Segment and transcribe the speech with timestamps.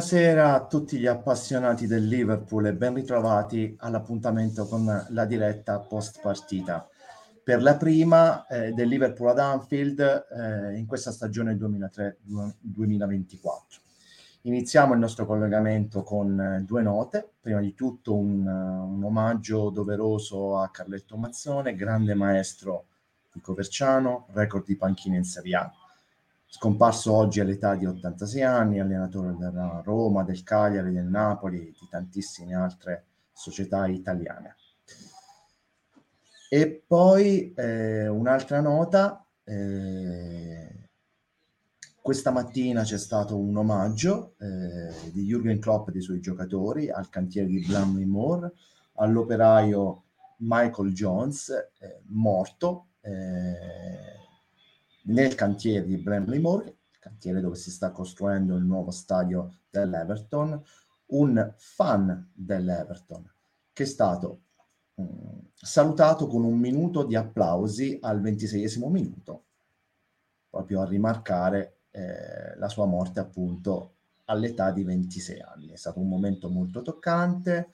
[0.00, 6.22] Buonasera a tutti gli appassionati del Liverpool e ben ritrovati all'appuntamento con la diretta post
[6.22, 6.88] partita.
[7.44, 13.42] Per la prima eh, del Liverpool ad Anfield eh, in questa stagione 2003-2024.
[14.44, 17.32] Iniziamo il nostro collegamento con eh, due note.
[17.38, 22.86] Prima di tutto un, un omaggio doveroso a Carletto Mazzone, grande maestro
[23.30, 25.70] di Coverciano, record di panchina in Serie A
[26.52, 32.56] scomparso oggi all'età di 86 anni, allenatore della Roma, del Cagliari, del Napoli, di tantissime
[32.56, 34.56] altre società italiane.
[36.48, 40.88] E poi eh, un'altra nota, eh,
[42.02, 47.08] questa mattina c'è stato un omaggio eh, di Jürgen Klopp e dei suoi giocatori al
[47.08, 48.52] cantiere di Blamley Moore,
[48.94, 50.02] all'operaio
[50.38, 54.19] Michael Jones, eh, morto eh,
[55.04, 60.62] nel cantiere di Bramley Moore, il cantiere dove si sta costruendo il nuovo stadio dell'Everton,
[61.06, 63.28] un fan dell'Everton
[63.72, 64.42] che è stato
[65.00, 69.44] mm, salutato con un minuto di applausi al ventiseiesimo minuto,
[70.50, 73.94] proprio a rimarcare eh, la sua morte appunto
[74.26, 75.68] all'età di 26 anni.
[75.68, 77.72] È stato un momento molto toccante,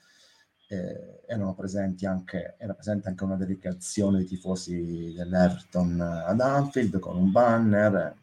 [0.69, 7.17] eh, erano presenti anche, era presente anche una dedicazione dei tifosi dell'Everton ad Anfield con
[7.17, 8.15] un banner.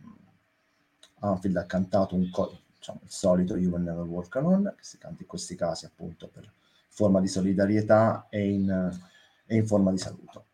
[1.20, 4.98] Anfield ha cantato un co- diciamo, il solito You Will Never Walk Alone, che si
[4.98, 6.52] canta in questi casi appunto per
[6.90, 9.00] forma di solidarietà e in,
[9.46, 10.46] e in forma di saluto.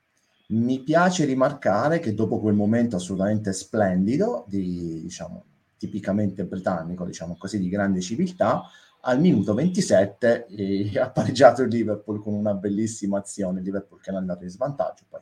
[0.49, 5.43] Mi piace rimarcare che dopo quel momento assolutamente splendido, di, diciamo,
[5.77, 8.63] tipicamente britannico, diciamo così, di grande civiltà,
[9.01, 14.11] al minuto 27 eh, ha pareggiato il Liverpool con una bellissima azione, il Liverpool che
[14.11, 15.21] è andato in svantaggio, poi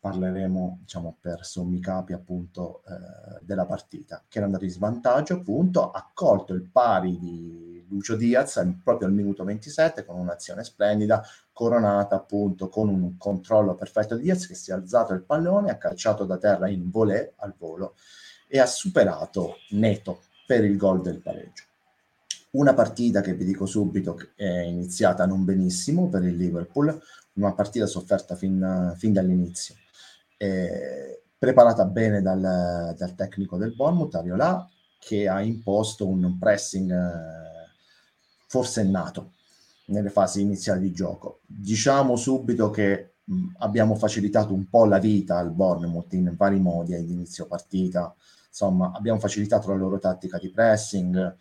[0.00, 5.90] parleremo diciamo per sommi capi appunto eh, della partita, che era andato in svantaggio appunto,
[5.90, 12.14] ha colto il pari di Lucio Diaz proprio al minuto 27 con un'azione splendida, coronata
[12.16, 16.24] appunto con un controllo perfetto di Diaz che si è alzato il pallone, ha calciato
[16.24, 17.96] da terra in volée al volo
[18.46, 21.67] e ha superato Neto per il gol del pareggio.
[22.58, 27.00] Una partita che vi dico subito è iniziata non benissimo per il Liverpool,
[27.34, 29.76] una partita sofferta fin, fin dall'inizio.
[30.36, 37.70] Eh, preparata bene dal, dal, tecnico del Bournemouth, Ariola, che ha imposto un pressing eh,
[38.48, 39.34] forsennato
[39.86, 41.38] nelle fasi iniziali di gioco.
[41.46, 43.18] Diciamo subito che
[43.58, 48.12] abbiamo facilitato un po' la vita al Bournemouth in vari modi all'inizio partita,
[48.48, 51.36] insomma abbiamo facilitato la loro tattica di pressing,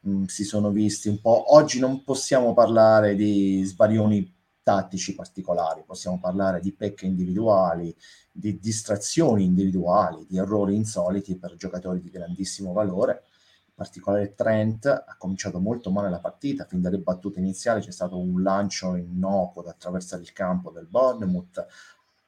[0.00, 1.54] mh, mm, si sono visti un po'.
[1.54, 7.94] Oggi non possiamo parlare di sbarioni tattici particolari, possiamo parlare di pecche individuali,
[8.30, 13.22] di distrazioni individuali, di errori insoliti per giocatori di grandissimo valore.
[13.64, 18.18] In particolare Trent ha cominciato molto male la partita, fin dalle battute iniziali c'è stato
[18.18, 21.66] un lancio innocuo da attraversare il campo del Bournemouth,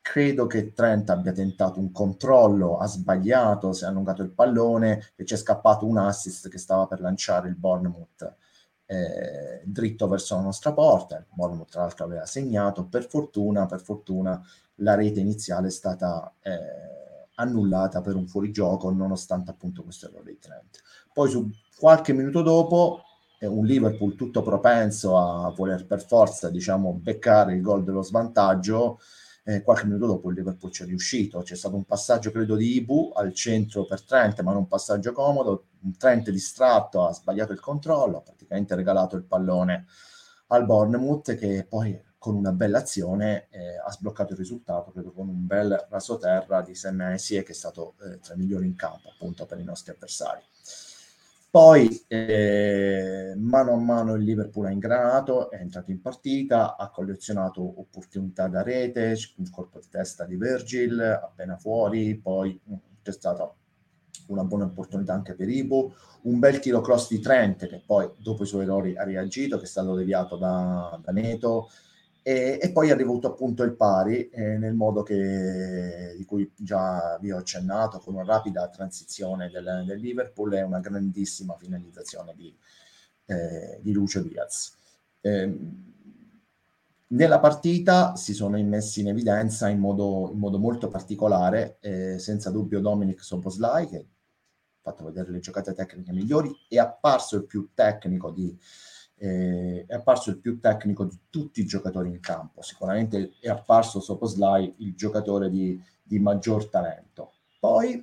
[0.01, 5.25] credo che Trent abbia tentato un controllo, ha sbagliato, si è allungato il pallone e
[5.25, 8.37] c'è scappato un assist che stava per lanciare il Bournemouth
[8.87, 11.17] eh, dritto verso la nostra porta.
[11.17, 14.43] Il Bournemouth tra l'altro aveva segnato, per fortuna, per fortuna
[14.77, 20.39] la rete iniziale è stata eh, annullata per un fuorigioco nonostante appunto questo errore di
[20.39, 20.81] Trent.
[21.13, 21.49] Poi su
[21.79, 23.03] qualche minuto dopo
[23.39, 28.99] eh, un Liverpool tutto propenso a voler per forza diciamo beccare il gol dello svantaggio
[29.45, 32.77] eh, qualche minuto dopo il Liverpool ci è riuscito, c'è stato un passaggio credo di
[32.77, 37.53] Ibu al centro per Trent, ma non un passaggio comodo, un Trent distratto ha sbagliato
[37.53, 39.87] il controllo, ha praticamente regalato il pallone
[40.49, 45.29] al Bournemouth che poi con una bella azione eh, ha sbloccato il risultato, credo con
[45.29, 49.47] un bel rasoterra di Senesi che è stato eh, tra i migliori in campo appunto
[49.47, 50.43] per i nostri avversari.
[51.51, 57.81] Poi eh, mano a mano il Liverpool ha ingranato, è entrato in partita, ha collezionato
[57.81, 63.53] opportunità da rete, un colpo di testa di Virgil appena fuori, poi mm, c'è stata
[64.29, 65.93] una buona opportunità anche per Ibu,
[66.23, 69.65] un bel tiro cross di Trent che poi dopo i suoi errori ha reagito, che
[69.65, 71.69] è stato deviato da, da Neto,
[72.23, 77.17] e, e, poi è arrivato appunto il pari eh, nel modo che, di cui già
[77.21, 82.55] vi ho accennato, con una rapida transizione del, del Liverpool e una grandissima finalizzazione di,
[83.27, 84.77] eh, di Lucio Diaz.
[85.21, 85.59] Eh,
[87.13, 92.51] nella partita si sono immessi in evidenza in modo, in modo molto particolare, eh, senza
[92.51, 94.05] dubbio Dominic Soboslai, che ha
[94.81, 98.57] fatto vedere le giocate tecniche migliori, è apparso il più tecnico di,
[99.23, 102.63] eh, è apparso il più tecnico di tutti i giocatori in campo.
[102.63, 107.33] Sicuramente è apparso Soposlai il giocatore di, di maggior talento.
[107.59, 108.03] Poi,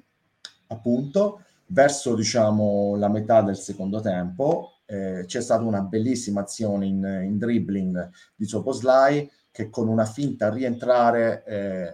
[0.68, 7.22] appunto, verso diciamo, la metà del secondo tempo, eh, c'è stata una bellissima azione in,
[7.26, 11.92] in dribbling di Soposlai che con una finta a rientrare eh,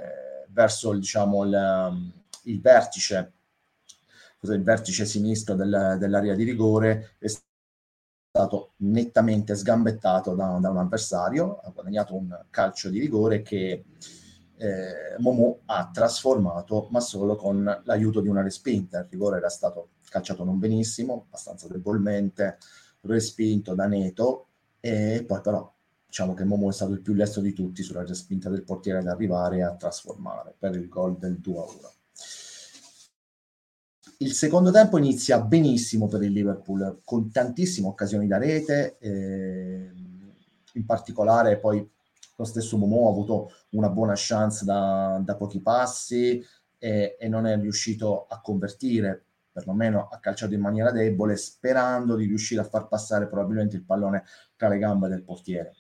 [0.50, 2.12] verso diciamo, il,
[2.44, 3.32] il vertice
[4.42, 7.28] il vertice sinistro del, dell'area di rigore è
[8.36, 13.86] stato nettamente sgambettato da, da, un avversario, ha guadagnato un calcio di rigore che
[14.58, 19.02] eh, Momo ha trasformato, ma solo con l'aiuto di una respinta.
[19.02, 22.58] Il rigore era stato calciato non benissimo, abbastanza debolmente,
[23.02, 24.48] respinto da Neto,
[24.80, 25.72] e poi però
[26.08, 29.08] diciamo che Momo è stato il più lesto di tutti sulla respinta del portiere ad
[29.08, 32.03] arrivare a trasformare per il gol del 2-1.
[34.18, 39.92] Il secondo tempo inizia benissimo per il Liverpool, con tantissime occasioni da rete, eh,
[40.74, 41.88] in particolare poi
[42.36, 46.44] lo stesso Momo ha avuto una buona chance da, da pochi passi
[46.78, 52.26] e, e, non è riuscito a convertire, perlomeno ha calciato in maniera debole, sperando di
[52.26, 54.24] riuscire a far passare probabilmente il pallone
[54.56, 55.76] tra le gambe del portiere.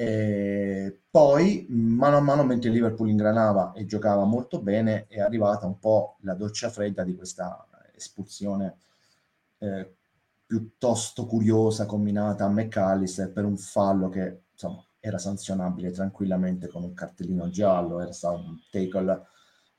[0.00, 5.66] E poi, mano a mano, mentre il Liverpool ingranava e giocava molto bene, è arrivata
[5.66, 7.66] un po' la doccia fredda di questa
[7.96, 8.76] espulsione
[9.58, 9.92] eh,
[10.46, 16.94] piuttosto curiosa combinata a McAllister per un fallo che insomma era sanzionabile tranquillamente con un
[16.94, 19.26] cartellino giallo, era stato un tackle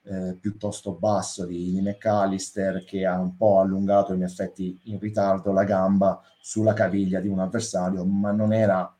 [0.03, 5.53] eh, piuttosto basso di, di McAllister che ha un po' allungato in effetti in ritardo
[5.53, 8.93] la gamba sulla caviglia di un avversario, ma non era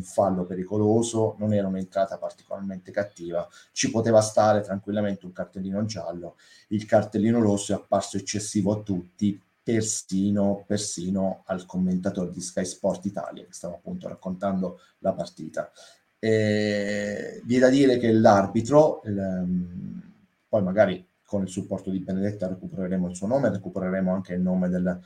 [0.00, 6.36] un fallo pericoloso, non era un'entrata particolarmente cattiva, ci poteva stare tranquillamente un cartellino giallo,
[6.68, 13.04] il cartellino rosso è apparso eccessivo a tutti, persino, persino al commentatore di Sky Sport
[13.04, 15.70] Italia che stava appunto raccontando la partita.
[16.18, 20.02] E, vi è da dire che l'arbitro, ehm,
[20.48, 24.68] poi magari con il supporto di Benedetta recupereremo il suo nome, recupereremo anche il nome
[24.68, 25.00] del,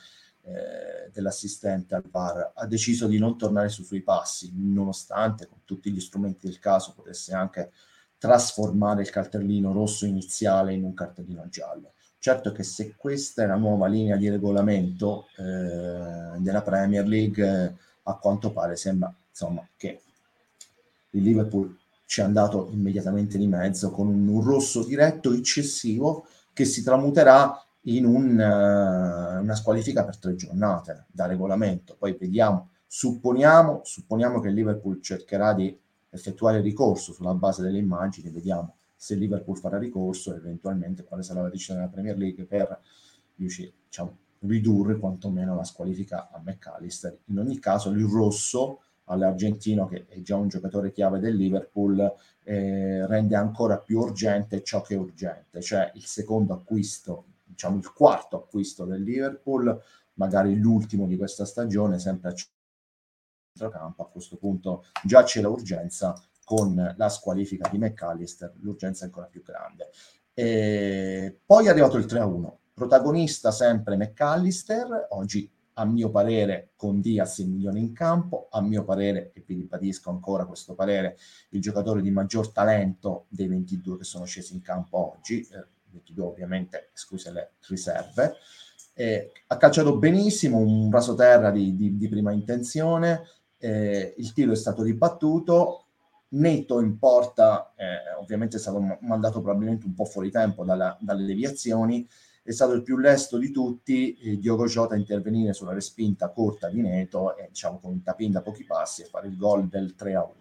[0.46, 5.90] eh, dell'assistente al VAR, ha deciso di non tornare su suoi passi, nonostante con tutti
[5.90, 7.72] gli strumenti del caso potesse anche
[8.18, 11.92] trasformare il cartellino rosso iniziale in un cartellino giallo.
[12.18, 17.74] Certo che se questa è la nuova linea di regolamento eh, della Premier League, eh,
[18.04, 20.00] a quanto pare sembra insomma, che
[21.10, 26.82] il Liverpool ci è andato immediatamente di mezzo con un rosso diretto eccessivo che si
[26.82, 31.96] tramuterà in un, uh, una squalifica per tre giornate da regolamento.
[31.98, 35.76] Poi vediamo, supponiamo, supponiamo che il Liverpool cercherà di
[36.10, 41.42] effettuare ricorso sulla base delle immagini, vediamo se Liverpool farà ricorso e eventualmente quale sarà
[41.42, 42.80] la decisione della Premier League per
[43.36, 47.18] riuscire, diciamo, ridurre quantomeno la squalifica a McAllister.
[47.26, 52.14] In ogni caso il rosso all'argentino, che è già un giocatore chiave del Liverpool,
[52.44, 57.92] eh, rende ancora più urgente ciò che è urgente, cioè il secondo acquisto, diciamo il
[57.92, 59.80] quarto acquisto del Liverpool,
[60.14, 62.34] magari l'ultimo di questa stagione, sempre a
[63.54, 69.26] centrocampo, a questo punto già c'è l'urgenza con la squalifica di McAllister, l'urgenza è ancora
[69.26, 69.90] più grande.
[70.34, 77.38] E poi è arrivato il 3-1, protagonista sempre McAllister, oggi a mio parere con Diaz
[77.38, 81.16] il milione in campo, a mio parere, e vi ribadisco ancora questo parere,
[81.50, 86.24] il giocatore di maggior talento dei 22 che sono scesi in campo oggi, eh, 22
[86.24, 88.34] ovviamente escluse le riserve,
[88.94, 93.22] eh, ha calciato benissimo, un rasoterra di, di, di prima intenzione,
[93.58, 95.86] eh, il tiro è stato ribattuto,
[96.34, 101.24] netto in porta, eh, ovviamente è stato mandato probabilmente un po' fuori tempo dalla, dalle
[101.24, 102.06] deviazioni,
[102.42, 106.68] è stato il più lesto di tutti eh, Diogo Jota a intervenire sulla respinta corta
[106.68, 109.94] di Neto e diciamo con un tapin da pochi passi e fare il gol del
[109.94, 110.34] 3 1.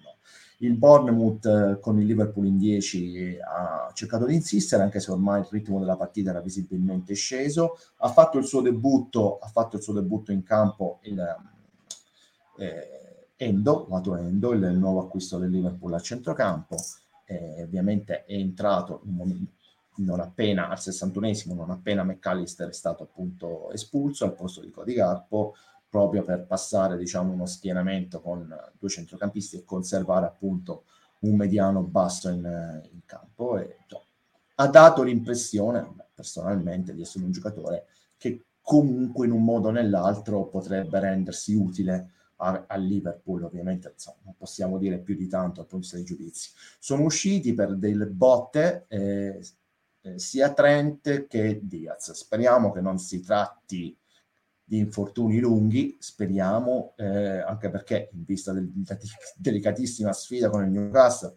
[0.63, 5.41] Il Bournemouth eh, con il Liverpool in 10 ha cercato di insistere, anche se ormai
[5.41, 7.77] il ritmo della partita era visibilmente sceso.
[7.97, 11.19] Ha fatto il suo debutto, ha fatto il suo debutto in campo il,
[12.59, 16.77] eh, Endo, lato Endo, il nuovo acquisto del Liverpool a centrocampo,
[17.25, 19.01] eh, ovviamente è entrato
[19.95, 24.93] non appena al 61esimo, non appena McAllister è stato appunto espulso al posto di Cody
[24.93, 25.55] Garpo,
[25.93, 30.85] proprio per passare diciamo uno schienamento con due centrocampisti e conservare appunto
[31.19, 34.01] un mediano basso in, in campo e cioè,
[34.55, 37.85] ha dato l'impressione personalmente di essere un giocatore
[38.17, 44.17] che comunque in un modo o nell'altro potrebbe rendersi utile a, a Liverpool, ovviamente insomma,
[44.23, 46.49] non possiamo dire più di tanto dal punto di vista dei giudizi.
[46.79, 49.39] Sono usciti per delle botte eh,
[50.01, 52.13] eh, sia Trent che Diaz.
[52.13, 53.95] Speriamo che non si tratti
[54.63, 58.99] di infortuni lunghi, speriamo, eh, anche perché in vista del, della
[59.35, 61.33] delicatissima sfida con il Newcastle,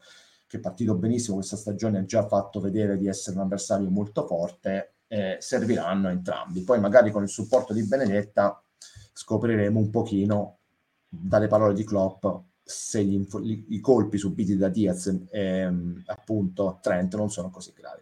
[0.47, 4.27] che è partito benissimo questa stagione, ha già fatto vedere di essere un avversario molto
[4.27, 6.63] forte, eh, serviranno entrambi.
[6.63, 8.63] Poi magari con il supporto di Benedetta
[9.13, 10.59] scopriremo un pochino
[11.09, 12.25] dalle parole di Klopp
[12.63, 13.25] se gli,
[13.69, 18.01] i colpi subiti da Diaz e ehm, appunto Trent non sono così gravi.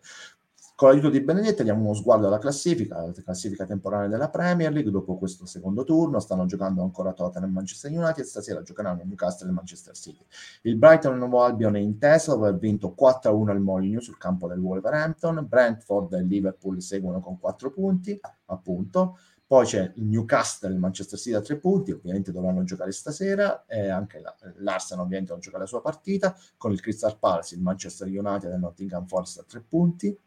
[0.76, 4.90] Con l'aiuto di Benedetti diamo uno sguardo alla classifica, la classifica temporale della Premier League.
[4.90, 9.52] Dopo questo secondo turno stanno giocando ancora Tottenham e Manchester United, stasera giocheranno Newcastle e
[9.52, 10.26] Manchester City.
[10.62, 14.48] Il Brighton Nuovo Albion è in testa dopo aver vinto 4-1 al Molineux sul campo
[14.48, 15.46] del Wolverhampton.
[15.48, 19.18] Brentford e Liverpool seguono con 4 punti, appunto.
[19.46, 23.64] Poi c'è il Newcastle e il Manchester City a 3 punti, ovviamente dovranno giocare stasera,
[23.66, 27.60] e anche la, l'Arsenal ovviamente non gioca la sua partita, con il Crystal Palace, il
[27.60, 30.18] Manchester United e il Nottingham Forest a 3 punti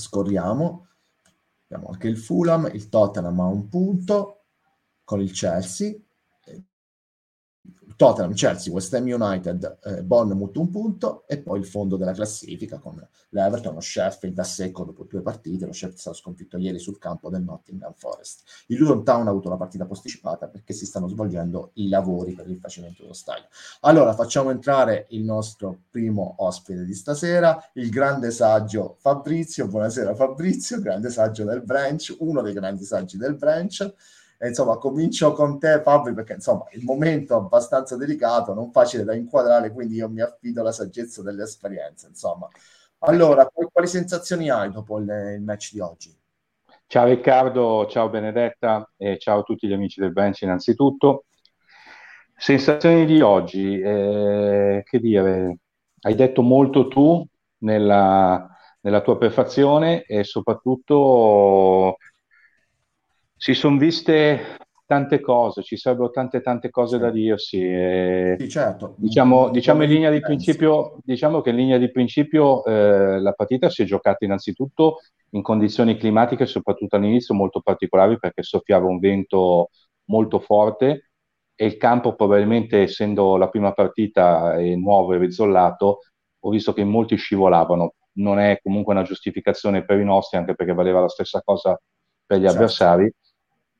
[0.00, 0.88] scorriamo,
[1.66, 4.44] abbiamo anche il Fulham, il Tottenham ha un punto
[5.04, 5.94] con il Chelsea,
[8.02, 12.78] Tottenham, Chelsea, West Ham United, eh, Bournemouth un punto e poi il fondo della classifica
[12.78, 16.80] con l'Everton, lo Sheffield da secco dopo due partite, lo Sheffield è stato sconfitto ieri
[16.80, 18.42] sul campo del Nottingham Forest.
[18.66, 22.50] Il Luton Town ha avuto la partita posticipata perché si stanno svolgendo i lavori per
[22.50, 23.44] il facimento dello stadio.
[23.82, 29.68] Allora facciamo entrare il nostro primo ospite di stasera, il grande saggio Fabrizio.
[29.68, 33.94] Buonasera Fabrizio, grande saggio del branch, uno dei grandi saggi del branch.
[34.42, 39.04] E, insomma, comincio con te, Fabio, perché insomma il momento è abbastanza delicato, non facile
[39.04, 42.08] da inquadrare, quindi io mi affido alla saggezza delle esperienze.
[42.08, 42.48] Insomma,
[42.98, 46.18] allora, quali sensazioni hai dopo il, il match di oggi?
[46.88, 51.26] Ciao Riccardo, ciao Benedetta e ciao a tutti gli amici del bench innanzitutto.
[52.36, 55.58] Sensazioni di oggi, eh, che dire,
[56.00, 57.24] hai detto molto tu
[57.58, 58.44] nella,
[58.80, 61.98] nella tua prefazione e soprattutto
[63.42, 64.56] si sono viste
[64.86, 67.60] tante cose, ci sarebbero tante tante cose da dirsi.
[67.60, 68.94] E, sì, certo.
[68.96, 73.68] Diciamo, diciamo, in linea di principio, diciamo che in linea di principio eh, la partita
[73.68, 79.70] si è giocata innanzitutto in condizioni climatiche, soprattutto all'inizio, molto particolari perché soffiava un vento
[80.04, 81.10] molto forte
[81.56, 85.98] e il campo probabilmente essendo la prima partita e nuovo e rizzollato,
[86.38, 87.94] ho visto che molti scivolavano.
[88.18, 91.76] Non è comunque una giustificazione per i nostri, anche perché valeva la stessa cosa
[92.24, 92.56] per gli certo.
[92.56, 93.12] avversari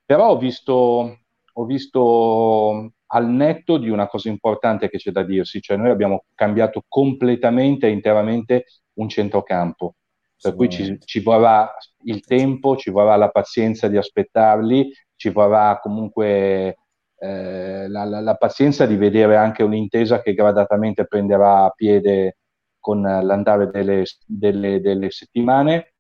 [0.05, 1.19] però ho visto,
[1.53, 6.25] ho visto al netto di una cosa importante che c'è da dirsi, cioè noi abbiamo
[6.35, 9.97] cambiato completamente e interamente un centrocampo,
[10.41, 15.79] per cui ci, ci, vorrà il tempo, ci vorrà la pazienza di aspettarli, ci vorrà
[15.81, 16.77] comunque
[17.19, 22.39] eh, la, la, la, pazienza di vedere anche un'intesa che gradatamente prenderà piede
[22.81, 25.93] con l'andare delle, delle, delle settimane.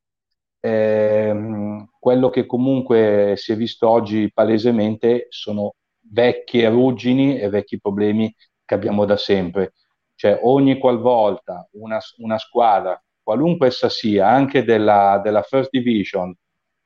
[0.58, 5.76] Eh, quello che comunque si è visto oggi palesemente sono
[6.10, 9.74] vecchie ruggini e vecchi problemi che abbiamo da sempre.
[10.16, 16.34] Cioè ogni qualvolta una, una squadra, qualunque essa sia, anche della, della First Division,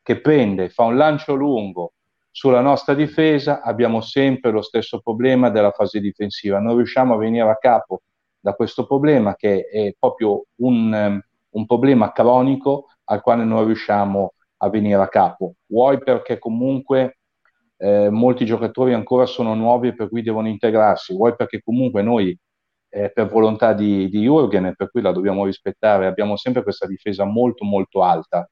[0.03, 1.95] che prende, fa un lancio lungo
[2.31, 6.61] sulla nostra difesa, abbiamo sempre lo stesso problema della fase difensiva.
[6.61, 8.03] Non riusciamo a venire a capo
[8.39, 11.19] da questo problema che è proprio un,
[11.49, 15.55] un problema cronico al quale non riusciamo a venire a capo.
[15.67, 17.19] Vuoi perché comunque
[17.79, 22.37] eh, molti giocatori ancora sono nuovi e per cui devono integrarsi, vuoi perché comunque noi
[22.89, 27.25] eh, per volontà di, di Jürgen per cui la dobbiamo rispettare, abbiamo sempre questa difesa
[27.25, 28.49] molto molto alta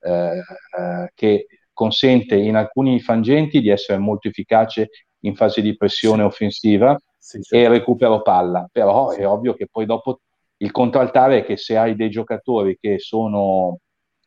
[0.00, 4.88] eh, eh che consente in alcuni frangenti di essere molto efficace
[5.20, 7.66] in fase di pressione offensiva sì, certo.
[7.66, 10.20] e recupero palla, però è ovvio che poi dopo
[10.58, 13.78] il contraltare è che se hai dei giocatori che sono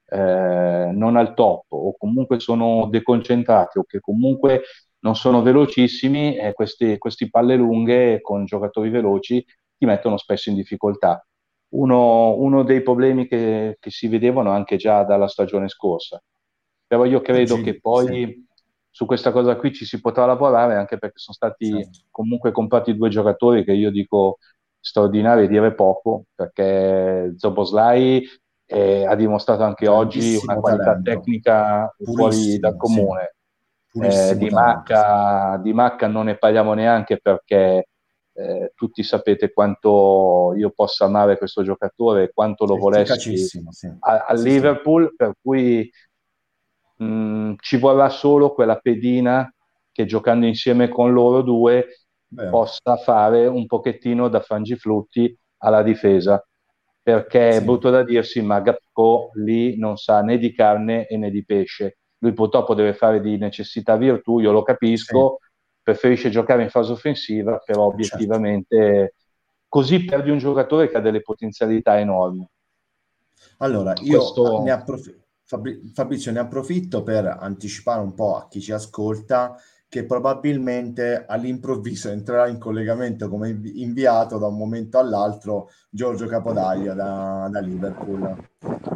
[0.07, 4.61] eh, non al top o comunque sono deconcentrati o che comunque
[4.99, 9.43] non sono velocissimi, eh, questi, questi palle lunghe con giocatori veloci
[9.77, 11.23] ti mettono spesso in difficoltà.
[11.75, 16.21] Uno, uno dei problemi che, che, si vedevano anche già dalla stagione scorsa.
[16.87, 18.45] Però io credo sì, che poi sì.
[18.89, 22.05] su questa cosa qui ci si potrà lavorare anche perché sono stati sì.
[22.09, 24.37] comunque comprati due giocatori che io dico
[24.79, 28.23] straordinari dire poco perché Zoboslai
[28.65, 31.11] eh, ha dimostrato anche oggi una qualità talento.
[31.11, 33.35] tecnica Purissimo, fuori dal comune.
[33.87, 33.99] Sì.
[34.01, 37.87] Eh, di, Macca, di, Macca, non ne parliamo neanche perché
[38.33, 43.61] eh, tutti sapete quanto io possa amare questo giocatore e quanto lo volessi sì.
[43.99, 45.89] a, a sì, Liverpool, per cui
[46.97, 49.49] mh, mm, ci vorrà solo quella pedina
[49.93, 51.85] che giocando insieme con loro due
[52.27, 52.49] Beh.
[52.49, 56.45] possa fare un pochettino da frangiflutti alla difesa
[57.05, 57.57] perché sì.
[57.59, 61.99] è brutto da dirsi, ma Gapco lì non sa né di carne né di pesce.
[62.17, 65.47] Lui purtroppo deve fare di necessità virtù, io lo capisco, sì.
[65.83, 67.93] preferisce giocare in fase offensiva, però certo.
[67.93, 69.15] obiettivamente certo.
[69.67, 72.49] così perdi un giocatore che ha delle potenzialità enormi.
[73.59, 74.63] Allora, io Questo...
[74.63, 75.23] ne approfitto
[75.93, 79.55] Fabrizio, ne approfitto per anticipare un po' a chi ci ascolta
[79.95, 87.47] che probabilmente all'improvviso entrerà in collegamento come inviato da un momento all'altro Giorgio Capodaglia da,
[87.49, 88.35] da Liverpool.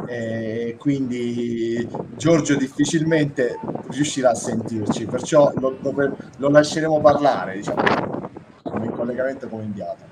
[0.06, 7.80] E quindi Giorgio difficilmente riuscirà a sentirci, perciò lo, lo, lo lasceremo parlare, diciamo,
[8.62, 10.04] come in collegamento come inviato.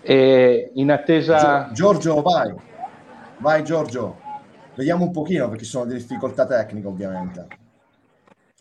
[0.00, 1.70] E in attesa...
[1.72, 2.54] Giorgio, vai,
[3.40, 4.16] vai Giorgio,
[4.76, 7.46] vediamo un pochino perché ci sono delle difficoltà tecniche ovviamente.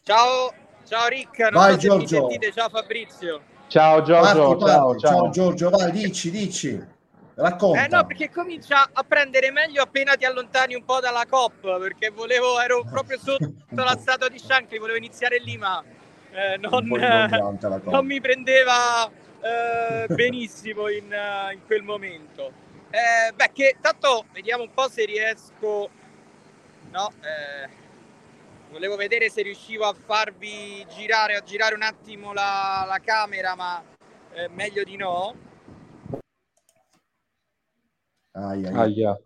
[0.03, 1.99] Ciao, Ciao Rick, non vai, so Giorgio.
[1.99, 3.41] mi sentite, ciao Fabrizio.
[3.67, 4.99] Ciao Giorgio, parti, ciao, parti.
[4.99, 5.11] ciao.
[5.11, 6.87] ciao Giorgio, vai, dici, dici.
[7.33, 7.83] Racconta.
[7.83, 12.09] Eh no, perché comincia a prendere meglio appena ti allontani un po' dalla COP, perché
[12.09, 15.83] volevo, ero proprio sotto la statua di Shankly, volevo iniziare lì, ma
[16.31, 17.27] eh, non, eh,
[17.83, 19.09] non, mi prendeva
[19.41, 22.49] eh, benissimo in, uh, in, quel momento.
[22.91, 25.89] Eh, beh, che tanto vediamo un po' se riesco...
[26.89, 27.85] No, eh,
[28.71, 33.83] volevo vedere se riuscivo a farvi girare, a girare un attimo la, la camera, ma
[34.33, 35.35] eh, meglio di no.
[38.31, 38.81] Aia, aia.
[38.81, 39.19] aia.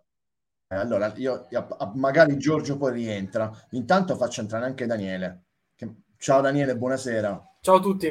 [0.68, 3.52] Eh, allora, io, io, magari Giorgio poi rientra.
[3.72, 5.44] Intanto faccio entrare anche Daniele.
[5.76, 5.90] Che...
[6.18, 7.56] Ciao Daniele, buonasera.
[7.60, 8.08] Ciao a tutti.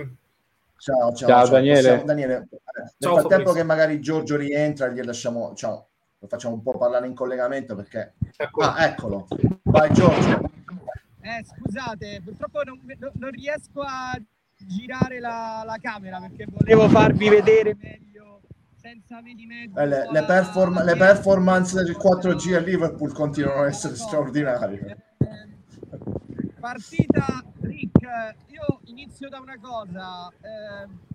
[0.77, 1.49] Ciao, ciao, ciao, ciao.
[1.49, 1.81] Daniele.
[1.81, 2.35] Possiamo, Daniele.
[2.35, 3.53] Eh, nel ciao, frattempo Fabrizio.
[3.55, 5.89] che magari Giorgio rientra, gli lasciamo, ciao,
[6.19, 8.13] lo facciamo un po' parlare in collegamento perché...
[8.37, 8.61] Ecco.
[8.61, 9.27] Ah, eccolo.
[9.63, 10.51] Vai Giorgio.
[11.23, 12.81] Eh, scusate, purtroppo non,
[13.15, 14.19] non, riesco a
[14.57, 18.41] girare la, la, camera perché volevo farvi vedere meglio
[18.81, 19.79] senza vedi mezzo.
[19.79, 24.97] Eh, le, le, perform- le, performance del 4G a Liverpool continuano ad essere straordinarie.
[25.19, 28.01] Eh, partita, Rick,
[28.47, 30.31] io inizio da una cosa.
[30.41, 31.10] Eh,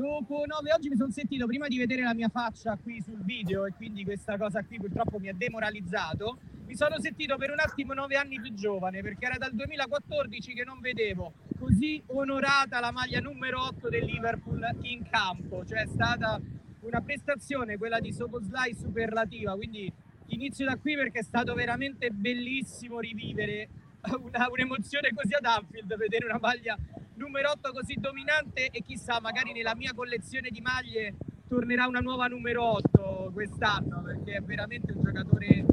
[0.00, 3.66] dopo nove oggi mi sono sentito prima di vedere la mia faccia qui sul video
[3.66, 6.38] e quindi questa cosa qui purtroppo mi ha demoralizzato.
[6.64, 10.64] Mi sono sentito per un attimo nove anni più giovane perché era dal 2014 che
[10.64, 16.40] non vedevo così onorata la maglia numero 8 del Liverpool in campo, cioè è stata
[16.80, 19.92] una prestazione quella di Soboslai superlativa, quindi
[20.28, 23.68] inizio da qui perché è stato veramente bellissimo rivivere
[24.18, 26.78] una, un'emozione così ad Anfield, vedere una maglia
[27.20, 31.14] numero 8 così dominante e chissà magari nella mia collezione di maglie
[31.46, 35.64] tornerà una nuova numero 8 quest'anno perché è veramente un giocatore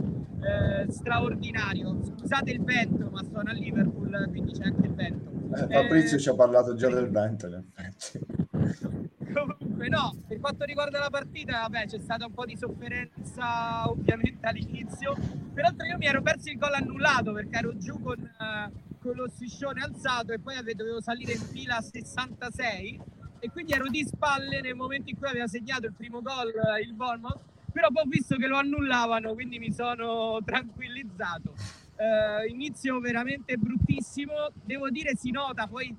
[0.42, 1.98] eh, straordinario.
[2.04, 5.32] Scusate il vento, ma sono a Liverpool, quindi c'è anche il vento.
[5.56, 8.20] Eh, Fabrizio eh, ci ha parlato già del vento, in effetti.
[9.34, 14.46] Comunque no, per quanto riguarda la partita, vabbè, c'è stata un po' di sofferenza ovviamente
[14.48, 15.16] all'inizio.
[15.54, 18.72] Peraltro io mi ero perso il gol annullato perché ero giù con, uh,
[19.08, 23.00] con lo striscione alzato e poi dovevo salire in fila a 66
[23.40, 26.52] e quindi ero di spalle nel momento in cui aveva segnato il primo gol
[26.84, 31.54] il Bournemouth però poi ho visto che lo annullavano, quindi mi sono tranquillizzato.
[31.96, 35.96] Uh, inizio veramente bruttissimo, devo dire si nota poi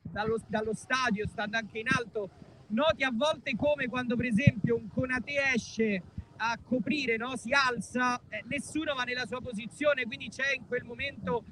[0.00, 2.30] dallo, dallo, stadio, stando anche in alto,
[2.68, 6.02] noti a volte come quando per esempio un Conate esce
[6.38, 7.36] a coprire, no?
[7.36, 11.44] si alza, eh, nessuno va nella sua posizione, quindi c'è in quel momento,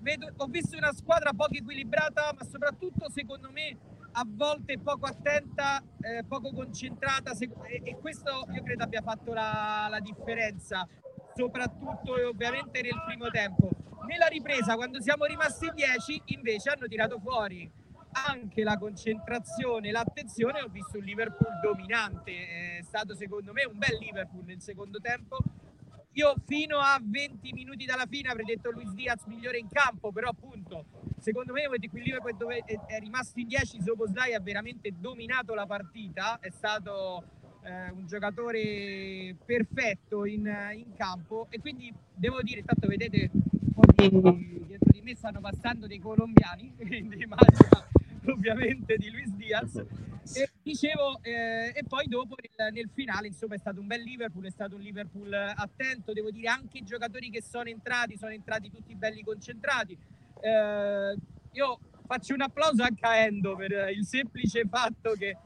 [0.00, 3.76] vedo, ho visto una squadra poco equilibrata, ma soprattutto secondo me
[4.12, 9.86] a volte poco attenta, eh, poco concentrata e, e, questo io credo abbia fatto la,
[9.88, 10.86] la differenza,
[11.34, 13.70] soprattutto e ovviamente nel primo tempo.
[14.06, 17.70] Nella ripresa, quando siamo rimasti in 10, invece hanno tirato fuori
[18.12, 20.62] anche la concentrazione, l'attenzione.
[20.62, 25.38] Ho visto un Liverpool dominante, è stato secondo me un bel Liverpool nel secondo tempo.
[26.14, 30.28] Io fino a 20 minuti dalla fine avrei detto Luis Diaz migliore in campo, però
[30.28, 30.84] appunto
[31.20, 36.38] secondo me il Liverpool dove è rimasto in 10 Soboslai ha veramente dominato la partita
[36.40, 37.22] è stato
[37.62, 43.30] eh, un giocatore perfetto in, in, campo e quindi devo dire intanto vedete
[43.96, 47.84] di, dietro di me stanno passando dei colombiani quindi immagino
[48.26, 49.84] ovviamente di Luis Diaz
[50.34, 54.44] e dicevo eh, e poi dopo nel, nel, finale insomma è stato un bel Liverpool
[54.44, 58.70] è stato un Liverpool attento devo dire anche i giocatori che sono entrati sono entrati
[58.70, 59.96] tutti belli concentrati.
[60.42, 61.16] Eh,
[61.52, 65.36] io faccio un applauso anche a Endo per il semplice fatto che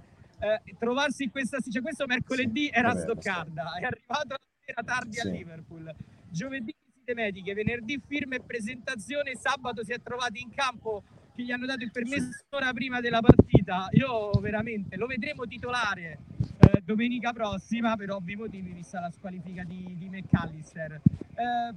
[0.41, 5.15] eh, trovarsi in questa cioè questo mercoledì era a Stoccarda, è arrivato la sera tardi
[5.15, 5.27] sì.
[5.27, 5.95] a Liverpool,
[6.29, 11.03] giovedì visite mediche, venerdì firme e presentazione, sabato si è trovato in campo
[11.35, 13.89] che gli hanno dato il permesso ora prima della partita.
[13.93, 16.19] Io veramente lo vedremo titolare
[16.61, 20.93] eh, domenica prossima per ovvi motivi vista la squalifica di, di McAllister.
[21.35, 21.75] Eh,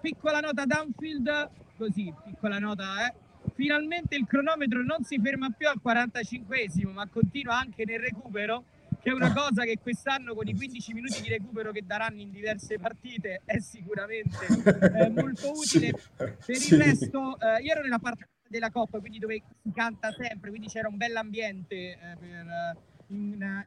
[0.00, 3.14] piccola nota Danfield, così, piccola nota, eh.
[3.54, 8.64] Finalmente il cronometro non si ferma più al 45esimo, ma continua anche nel recupero,
[9.10, 12.76] è una cosa che quest'anno con i 15 minuti di recupero che daranno in diverse
[12.76, 15.92] partite è sicuramente eh, molto utile.
[16.16, 20.50] Per il resto, eh, io ero nella parte della Coppa, quindi dove si canta sempre,
[20.50, 23.64] quindi c'era un bell'ambiente eh, per, in, in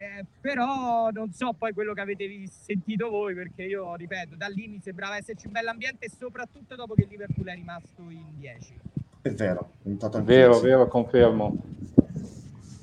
[0.00, 4.68] eh, però non so poi quello che avete sentito voi perché io ripeto da lì
[4.68, 8.78] mi sembrava esserci un bell'ambiente soprattutto dopo che il Liverpool è rimasto in 10
[9.22, 11.56] è vero ho notato anche vero vero confermo.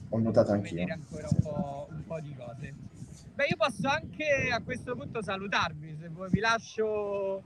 [0.09, 2.73] Ho notato anche vedere ancora un po', un po' di cose.
[3.33, 7.43] Beh io posso anche a questo punto salutarvi se vuoi vi lascio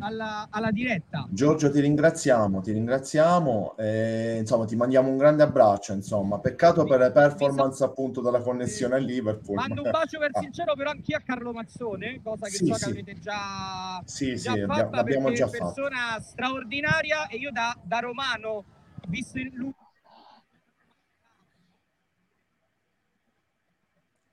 [0.00, 1.26] alla, alla, diretta.
[1.30, 7.00] Giorgio, ti ringraziamo, ti ringraziamo, e, insomma, ti mandiamo un grande abbraccio, insomma, peccato per
[7.00, 9.56] le performance appunto della connessione a Liverpool.
[9.56, 12.74] Mando un bacio verso il cielo però anche a Carlo Mazzone, cosa che sì, so
[12.74, 12.84] sì.
[12.84, 15.64] che avete già, sì, già sì, fatta l'abbiamo già fatto.
[15.64, 18.64] persona straordinaria e io da, da romano,
[19.08, 19.74] visto il lui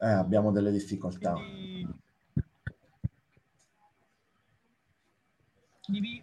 [0.03, 1.31] Eh, abbiamo delle difficoltà.
[1.31, 1.62] Quindi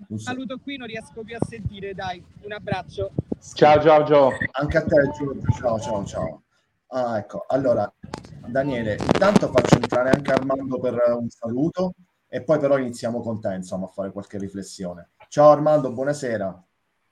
[0.09, 3.11] un saluto qui, non riesco più a sentire, dai, un abbraccio.
[3.55, 4.31] Ciao ciao ciao.
[4.53, 6.42] Anche a te Giorgio, ciao ciao ciao.
[6.88, 7.92] Ah, ecco, allora
[8.46, 11.92] Daniele, intanto faccio entrare anche Armando per un saluto
[12.27, 15.11] e poi però iniziamo con te, insomma, a fare qualche riflessione.
[15.29, 16.64] Ciao Armando, buonasera.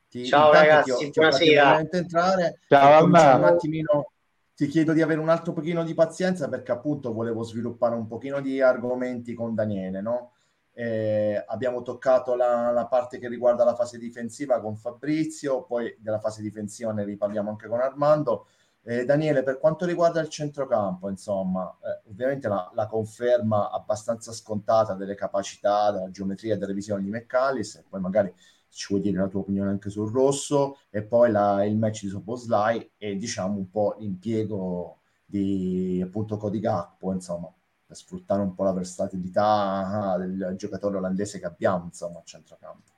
[0.08, 1.84] Ti, Ciao ragazzi, ti ho, buonasera.
[1.84, 4.10] Ti entrare Ciao un attimino
[4.58, 8.40] ti chiedo di avere un altro pochino di pazienza perché appunto volevo sviluppare un pochino
[8.40, 10.32] di argomenti con Daniele, no?
[10.78, 16.20] Eh, abbiamo toccato la, la, parte che riguarda la fase difensiva con Fabrizio, poi della
[16.20, 18.46] fase difensiva ne riparliamo anche con Armando.
[18.84, 24.94] Eh, Daniele, per quanto riguarda il centrocampo, insomma, eh, ovviamente la, la, conferma abbastanza scontata
[24.94, 28.32] delle capacità, della geometria e delle visioni di McCallis, e poi magari
[28.68, 32.08] ci vuoi dire la tua opinione anche sul rosso, e poi la, il match di
[32.08, 37.52] Soboslai e diciamo un po' l'impiego di appunto Cody Gakpo, insomma
[37.94, 42.92] sfruttare un po' la versatilità del giocatore olandese che abbiamo insomma a centrocampo.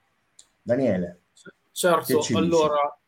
[0.62, 1.20] Daniele.
[1.72, 2.98] Certo, allora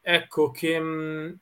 [0.00, 1.38] ecco che mh,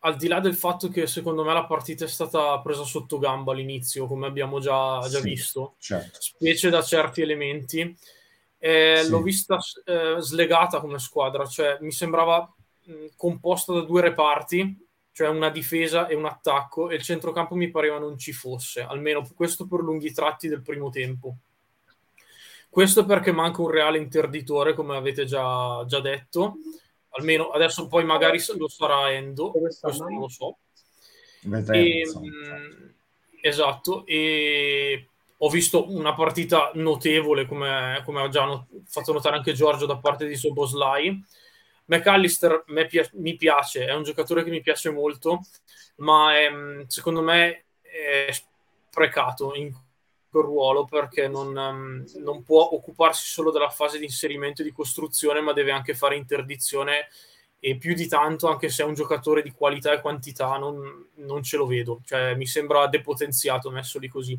[0.00, 3.52] al di là del fatto che secondo me la partita è stata presa sotto gamba
[3.52, 6.20] all'inizio, come abbiamo già, già sì, visto, certo.
[6.20, 7.96] specie da certi elementi,
[8.58, 9.10] eh, sì.
[9.10, 12.50] l'ho vista eh, slegata come squadra, cioè mi sembrava
[12.84, 14.83] mh, composta da due reparti
[15.14, 19.24] cioè una difesa e un attacco, e il centrocampo mi pareva non ci fosse, almeno
[19.36, 21.36] questo per lunghi tratti del primo tempo.
[22.68, 26.56] Questo perché manca un reale interditore, come avete già, già detto,
[27.10, 30.56] almeno adesso poi magari lo sarà Endo, questo non lo so.
[31.70, 32.94] E, mh,
[33.40, 39.52] esatto, e ho visto una partita notevole, come, come ha già not- fatto notare anche
[39.52, 41.24] Giorgio da parte di Soboslai,
[41.86, 42.64] McAllister
[43.14, 45.40] mi piace, è un giocatore che mi piace molto,
[45.96, 46.50] ma è,
[46.86, 49.72] secondo me è sprecato in
[50.30, 54.72] quel ruolo perché non, um, non, può occuparsi solo della fase di inserimento e di
[54.72, 57.08] costruzione, ma deve anche fare interdizione
[57.60, 61.42] e più di tanto, anche se è un giocatore di qualità e quantità, non, non
[61.42, 64.38] ce lo vedo, cioè mi sembra depotenziato messo lì così.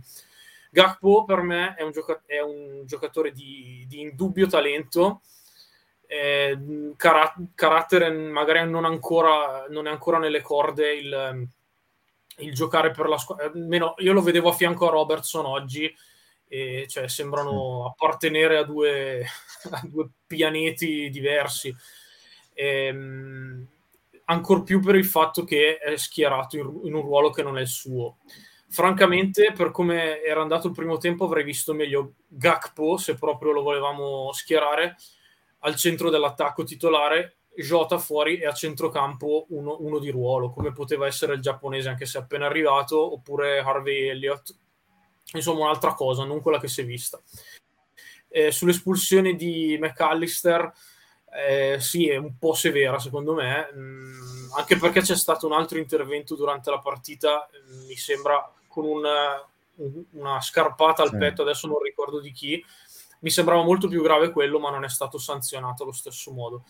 [0.70, 5.22] Gakpo per me è un, gioca- è un giocatore di, di indubbio talento,
[6.08, 6.58] eh,
[6.96, 11.48] car- carattere magari non, ancora, non è ancora nelle corde il,
[12.38, 13.46] il giocare per la squadra.
[13.46, 15.94] Almeno io lo vedevo a fianco a Robertson oggi,
[16.48, 19.26] e cioè sembrano appartenere a due,
[19.72, 21.76] a due pianeti diversi.
[22.54, 23.68] Ehm,
[24.26, 27.62] ancor più per il fatto che è schierato in, in, un ruolo che non è
[27.62, 28.18] il suo.
[28.68, 33.62] Francamente, per come era andato il primo tempo, avrei visto meglio Gakpo se proprio lo
[33.62, 34.96] volevamo schierare
[35.66, 41.08] al centro dell'attacco titolare, Jota fuori e a centrocampo uno, uno di ruolo, come poteva
[41.08, 44.56] essere il giapponese anche se appena arrivato, oppure Harvey Elliott.
[45.34, 47.20] Insomma, un'altra cosa, non quella che si è vista.
[48.28, 50.72] Eh, sull'espulsione di McAllister,
[51.48, 55.54] eh, sì, è un po' severa secondo me, mh, mm, anche perché c'è stato un
[55.54, 59.46] altro intervento durante la partita, mh, mm, mi sembra con una,
[60.12, 61.18] una scarpata al sì.
[61.18, 62.64] petto, adesso non ricordo di chi,
[63.26, 66.66] mi sembrava molto più grave quello, ma non è stato sanzionato allo stesso modo.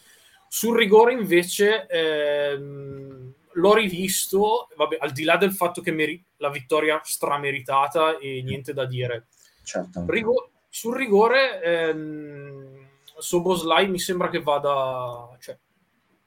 [0.47, 6.49] Sul rigore invece ehm, l'ho rivisto, vabbè, al di là del fatto che meri- la
[6.49, 9.27] vittoria strameritata e niente da dire.
[9.63, 10.05] Certo.
[10.07, 12.87] Rigo- sul rigore ehm,
[13.17, 15.57] Soboslai mi sembra che vada, cioè,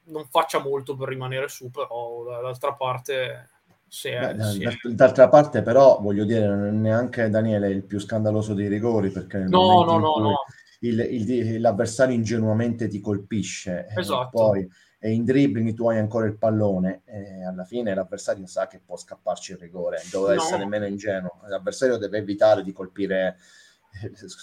[0.09, 3.49] non faccia molto per rimanere su, però dall'altra parte
[3.89, 4.93] sì, Beh, sì.
[4.95, 9.39] D'altra parte, però, voglio dire, non è neanche Daniele il più scandaloso dei rigori perché
[9.39, 10.35] no, no, no, in, cui, no.
[10.79, 14.29] il, il, l'avversario ingenuamente ti colpisce, esatto.
[14.31, 14.69] poi
[15.01, 18.97] e in dribbling tu hai ancora il pallone e alla fine l'avversario sa che può
[18.97, 20.41] scapparci il rigore, deve no.
[20.41, 23.37] essere meno ingenuo, l'avversario deve evitare di colpire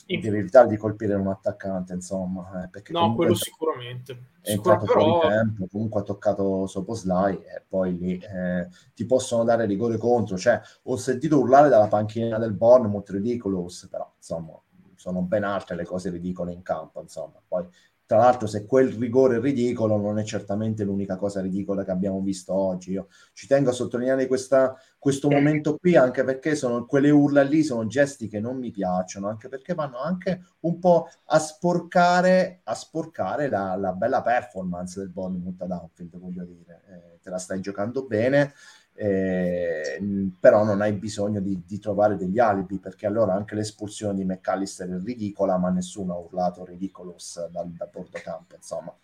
[0.06, 4.30] deve evitare di colpire un attaccante, insomma, eh, perché no, quello sicuramente.
[4.40, 5.20] è entrato però...
[5.20, 10.36] fuori tempo, comunque ha toccato Soposlai e poi lì eh, ti possono dare rigore contro,
[10.36, 14.60] cioè ho sentito urlare dalla panchina del Bournemouth ridiculous, però insomma
[14.96, 17.66] sono ben altre le cose ridicole in campo, insomma, poi
[18.06, 22.20] tra l'altro, se quel rigore è ridicolo, non è certamente l'unica cosa ridicola che abbiamo
[22.20, 22.92] visto oggi.
[22.92, 27.64] Io ci tengo a sottolineare questa, questo momento qui, anche perché sono, quelle urla lì
[27.64, 32.74] sono gesti che non mi piacciono, anche perché vanno anche un po' a sporcare, a
[32.74, 36.82] sporcare la, la bella performance del Bournemouth ad Anfield, voglio dire.
[36.88, 38.52] Eh, te la stai giocando bene,
[38.98, 40.00] eh,
[40.40, 44.88] però non hai bisogno di, di, trovare degli alibi perché allora anche l'espulsione di McAllister
[44.88, 48.94] è ridicola ma nessuno ha urlato ridiculous dal, da bordo campo insomma.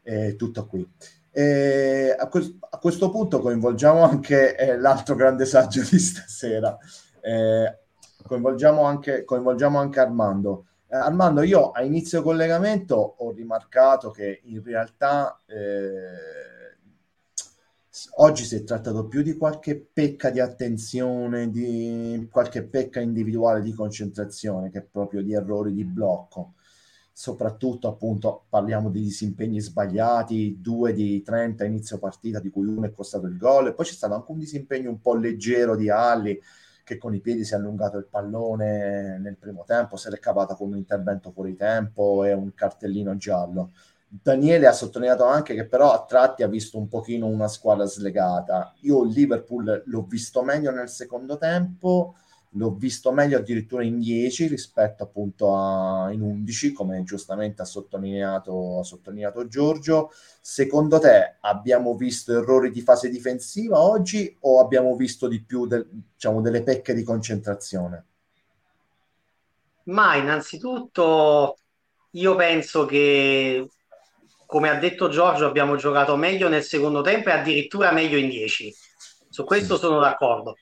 [0.00, 0.88] È tutto qui.
[1.30, 6.76] E a, que- a, questo punto coinvolgiamo anche eh, l'altro grande saggio di stasera.
[7.20, 7.78] Eh,
[8.24, 10.66] coinvolgiamo, anche, coinvolgiamo anche Armando.
[10.88, 16.51] Eh, Armando io a inizio collegamento ho rimarcato che in realtà eh,
[18.16, 23.72] oggi si è trattato più di qualche pecca di attenzione, di qualche pecca individuale di
[23.72, 26.54] concentrazione che proprio di errori di blocco.
[27.12, 32.92] Soprattutto, appunto, parliamo di disimpegni sbagliati, due di 30 inizio partita, di cui uno è
[32.92, 36.40] costato il gol, e poi c'è stato anche un disimpegno un po' leggero di Alli,
[36.82, 40.54] che con i piedi si è allungato il pallone nel primo tempo, si è recapata
[40.54, 43.72] con un intervento fuori tempo e un cartellino giallo
[44.14, 48.74] Daniele ha sottolineato anche che però a tratti ha visto un pochino una squadra slegata.
[48.80, 52.16] Io il Liverpool l'ho visto meglio nel secondo tempo,
[52.50, 58.80] l'ho visto meglio addirittura in 10 rispetto appunto a in 11, come giustamente ha sottolineato,
[58.80, 60.10] ha sottolineato Giorgio.
[60.42, 65.88] Secondo te abbiamo visto errori di fase difensiva oggi o abbiamo visto di più del,
[65.90, 68.04] diciamo, delle pecche di concentrazione?
[69.84, 71.56] Ma innanzitutto
[72.10, 73.66] io penso che
[74.52, 78.74] come ha detto Giorgio, abbiamo giocato meglio nel secondo tempo e addirittura meglio in 10.
[79.30, 80.58] Su questo sono d'accordo.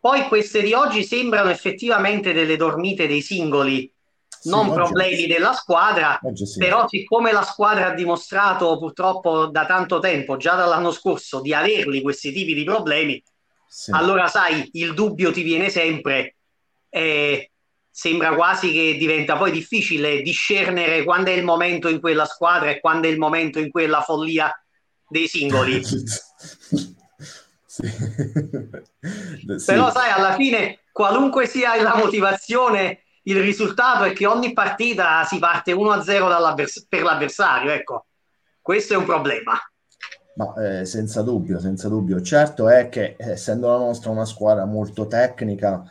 [0.00, 3.92] Poi queste di oggi sembrano effettivamente delle dormite dei singoli,
[4.26, 5.26] sì, non problemi sì.
[5.26, 6.58] della squadra, sì.
[6.58, 12.00] però siccome la squadra ha dimostrato purtroppo da tanto tempo, già dall'anno scorso, di averli
[12.00, 13.22] questi tipi di problemi,
[13.90, 16.36] allora sai, il dubbio ti viene sempre.
[16.88, 17.50] Eh,
[17.96, 22.78] sembra quasi che diventa poi difficile discernere quando è il momento in quella squadra e
[22.78, 24.52] quando è il momento in quella follia
[25.08, 25.80] dei singoli.
[25.82, 26.94] sì.
[29.64, 35.38] Però sai, alla fine, qualunque sia la motivazione, il risultato è che ogni partita si
[35.38, 38.08] parte 1-0 per l'avversario, ecco.
[38.60, 39.58] Questo è un problema.
[40.34, 42.20] Ma eh, senza dubbio, senza dubbio.
[42.20, 45.82] Certo è che essendo la nostra una squadra molto tecnica,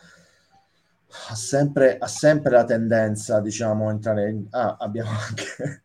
[1.28, 4.46] ha sempre, ha sempre la tendenza, diciamo, a entrare in...
[4.50, 5.84] Ah, abbiamo anche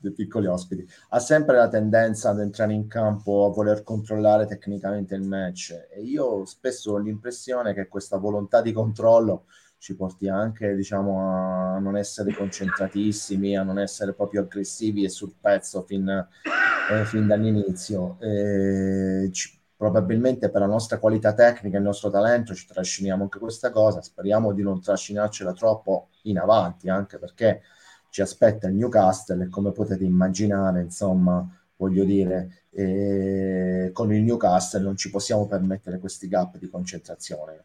[0.00, 0.86] dei piccoli ospiti.
[1.10, 6.02] Ha sempre la tendenza ad entrare in campo a voler controllare tecnicamente il match e
[6.02, 9.46] io spesso ho l'impressione che questa volontà di controllo
[9.78, 15.34] ci porti anche, diciamo, a non essere concentratissimi, a non essere proprio aggressivi e sul
[15.40, 18.16] pezzo fin, eh, fin dall'inizio.
[18.20, 23.38] Eh, ci, probabilmente per la nostra qualità tecnica e il nostro talento ci trasciniamo anche
[23.38, 27.62] questa cosa, speriamo di non trascinarcela troppo in avanti, anche perché
[28.10, 34.82] ci aspetta il Newcastle e come potete immaginare, insomma, voglio dire, eh, con il Newcastle
[34.82, 37.62] non ci possiamo permettere questi gap di concentrazione,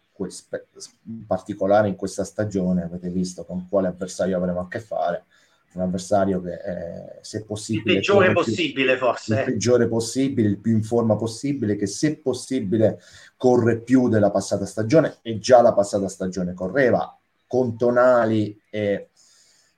[1.05, 5.25] in particolare in questa stagione, avete visto con quale avversario avremo a che fare
[5.75, 10.57] un avversario che eh, se possibile il peggiore possibile più, forse il peggiore possibile il
[10.59, 12.99] più in forma possibile che se possibile
[13.37, 15.17] corre più della passata stagione.
[15.21, 19.09] E già la passata stagione correva con Tonali e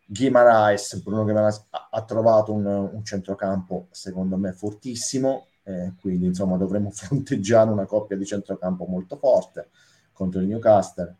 [0.05, 1.01] Guimaraes.
[1.01, 5.47] Bruno Guimaraes ha, ha trovato un, un, centrocampo secondo me fortissimo.
[5.63, 9.69] Eh, quindi insomma dovremo fronteggiare una coppia di centrocampo molto forte
[10.13, 11.15] contro il Newcastle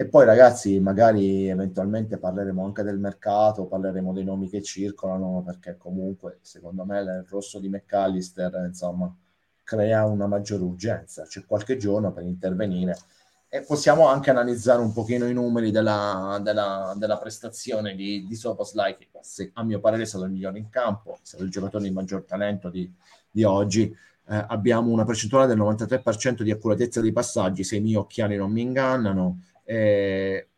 [0.00, 5.76] e poi ragazzi, magari eventualmente parleremo anche del mercato, parleremo dei nomi che circolano, perché
[5.76, 9.14] comunque secondo me il rosso di McAllister, insomma,
[9.62, 11.24] crea una maggiore urgenza.
[11.24, 12.96] C'è qualche giorno per intervenire
[13.46, 18.96] e possiamo anche analizzare un pochino i numeri della, della, della prestazione di, di Soposlai,
[18.96, 19.10] che
[19.52, 22.24] a mio parere è stato il migliore in campo, è stato il giocatore di maggior
[22.24, 22.90] talento di,
[23.30, 23.94] di oggi.
[24.30, 28.50] Eh, abbiamo una percentuale del 93% di accuratezza dei passaggi, se i miei occhiali non
[28.50, 30.48] mi ingannano, eh,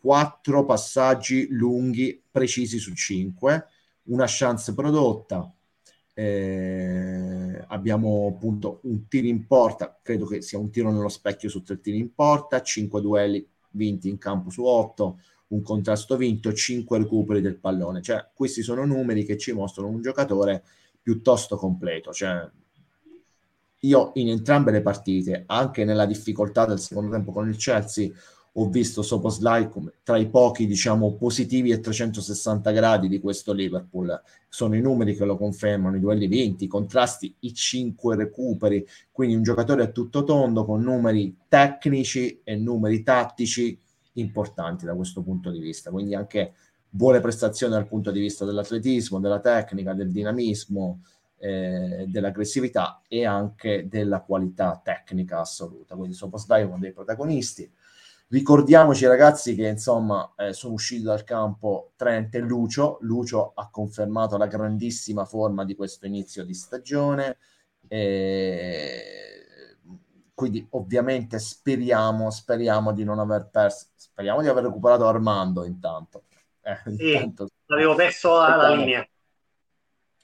[0.00, 3.68] quattro passaggi lunghi precisi su cinque,
[4.04, 5.52] una chance prodotta,
[6.12, 11.62] eh, abbiamo appunto un tiro in porta, credo che sia un tiro nello specchio su
[11.62, 16.98] tre tiri in porta, 5 duelli vinti in campo su 8, un contrasto vinto, 5
[16.98, 18.02] recuperi del pallone.
[18.02, 20.64] Cioè, questi sono numeri che ci mostrano un giocatore
[21.00, 22.12] piuttosto completo.
[22.12, 22.50] Cioè,
[23.80, 28.10] io in entrambe le partite, anche nella difficoltà del secondo tempo con il Chelsea,
[28.58, 29.68] ho visto Soposlai
[30.02, 34.18] tra i pochi, diciamo, positivi e 360 gradi di questo Liverpool.
[34.48, 39.34] Sono i numeri che lo confermano, i duelli vinti, i contrasti, i cinque recuperi, quindi
[39.34, 43.78] un giocatore a tutto tondo con numeri tecnici e numeri tattici
[44.14, 45.90] importanti da questo punto di vista.
[45.90, 46.54] Quindi anche
[46.88, 51.02] buone prestazioni dal punto di vista dell'atletismo, della tecnica, del dinamismo,
[51.38, 55.94] eh, dell'aggressività e anche della qualità tecnica assoluta.
[55.94, 57.70] Quindi Soposlai è uno dei protagonisti.
[58.28, 62.98] Ricordiamoci ragazzi che insomma eh, sono usciti dal campo Trent e Lucio.
[63.02, 67.36] Lucio ha confermato la grandissima forma di questo inizio di stagione.
[67.86, 69.76] E...
[70.34, 76.24] Quindi ovviamente speriamo, speriamo di non aver perso, speriamo di aver recuperato Armando intanto.
[76.62, 77.46] Eh, sì, intanto...
[77.66, 79.06] l'avevo perso alla linea.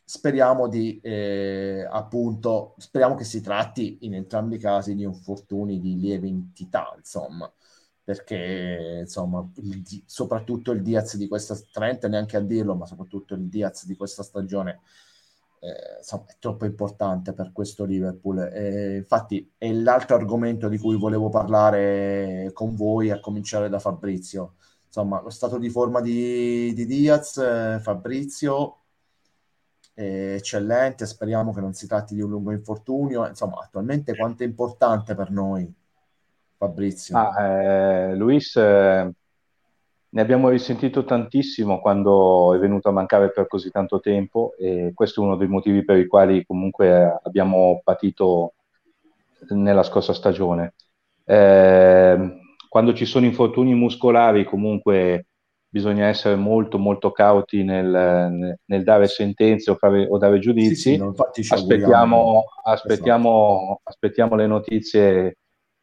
[0.05, 5.99] Speriamo di eh, appunto, speriamo che si tratti in entrambi i casi di infortuni di
[5.99, 7.51] lieve entità, insomma
[8.05, 13.49] perché insomma il, soprattutto il Diaz di questa Trent neanche a dirlo ma soprattutto il
[13.49, 14.81] Diaz di questa stagione
[15.63, 18.39] eh, insomma, è troppo importante per questo Liverpool.
[18.53, 24.55] E infatti è l'altro argomento di cui volevo parlare con voi a cominciare da Fabrizio.
[24.87, 28.79] Insomma lo stato di forma di, di Diaz eh, Fabrizio
[29.95, 33.27] è eccellente speriamo che non si tratti di un lungo infortunio.
[33.27, 35.73] Insomma attualmente quanto è importante per noi
[36.63, 37.19] Fabrizio?
[37.19, 39.13] Ah, eh, Luis, eh,
[40.09, 45.21] ne abbiamo risentito tantissimo quando è venuto a mancare per così tanto tempo e questo
[45.21, 48.53] è uno dei motivi per i quali comunque abbiamo patito
[49.49, 50.75] nella scorsa stagione.
[51.25, 55.27] Eh, quando ci sono infortuni muscolari comunque
[55.69, 60.97] bisogna essere molto molto cauti nel, nel dare sentenze o, fare, o dare giudizi.
[60.97, 65.37] Sì, sì, aspettiamo, aspettiamo, aspettiamo le notizie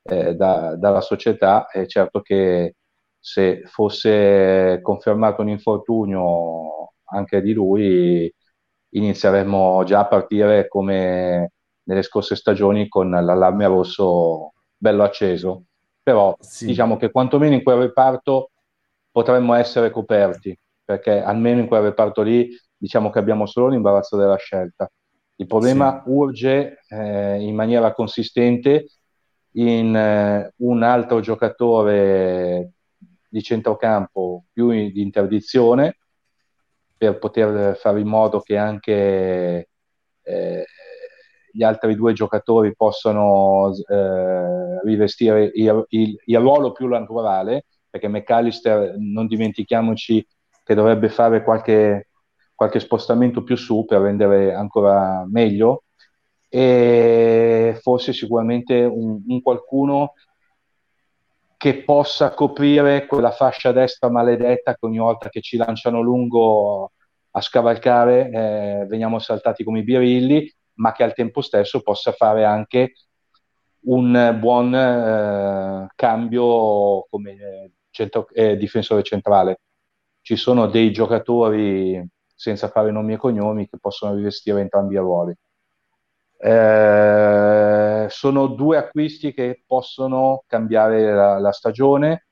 [0.03, 2.75] eh, da, dalla società e certo che
[3.19, 8.33] se fosse confermato un infortunio anche di lui
[8.91, 11.51] inizieremmo già a partire come
[11.83, 15.65] nelle scorse stagioni con l'allarme rosso bello acceso
[16.01, 16.65] però sì.
[16.65, 18.51] diciamo che quantomeno in quel reparto
[19.11, 24.37] potremmo essere coperti perché almeno in quel reparto lì diciamo che abbiamo solo l'imbarazzo della
[24.37, 24.89] scelta
[25.35, 26.09] il problema sì.
[26.09, 28.87] urge eh, in maniera consistente
[29.53, 32.73] in eh, un altro giocatore
[33.27, 35.97] di centrocampo più in, di interdizione
[36.97, 39.69] per poter fare in modo che anche
[40.21, 40.65] eh,
[41.51, 48.95] gli altri due giocatori possano eh, rivestire il, il, il, ruolo più naturale perché McAllister
[48.97, 50.25] non dimentichiamoci
[50.63, 52.09] che dovrebbe fare qualche,
[52.53, 55.85] qualche spostamento più su per rendere ancora meglio
[56.49, 60.13] e forse sicuramente un, un qualcuno
[61.57, 66.93] che possa coprire quella fascia destra maledetta che ogni volta che ci lanciano lungo
[67.31, 72.45] a scavalcare eh, veniamo saltati come i birilli, ma che al tempo stesso possa fare
[72.45, 72.93] anche
[73.81, 79.59] un buon eh, cambio come eh, centro, eh, difensore centrale.
[80.21, 82.01] Ci sono dei giocatori,
[82.35, 85.35] senza fare nomi e cognomi, che possono rivestire entrambi i ruoli.
[86.41, 92.27] Eh, sono due acquisti che possono cambiare la, la, stagione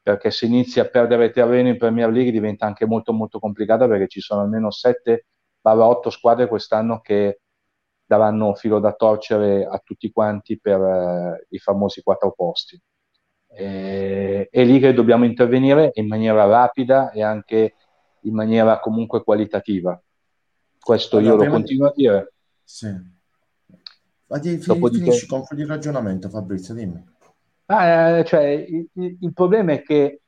[0.00, 4.08] perché se inizi a perdere terreno in Premier League diventa anche molto molto complicata perché
[4.08, 7.40] ci sono almeno 7-8 squadre quest'anno che
[8.06, 12.80] daranno filo da torcere a tutti quanti per eh, i famosi quattro posti.
[13.46, 17.74] E, è lì che dobbiamo intervenire in maniera rapida e anche
[18.22, 20.00] in maniera comunque qualitativa.
[20.80, 22.32] Questo allora, io lo continuo a dire.
[22.64, 23.18] Sì.
[24.30, 25.04] Ma di, Dopodiché...
[25.04, 27.04] finisci, concludi il ragionamento, Fabrizio, dimmi.
[27.66, 30.22] Ah, cioè, il, il, problema è che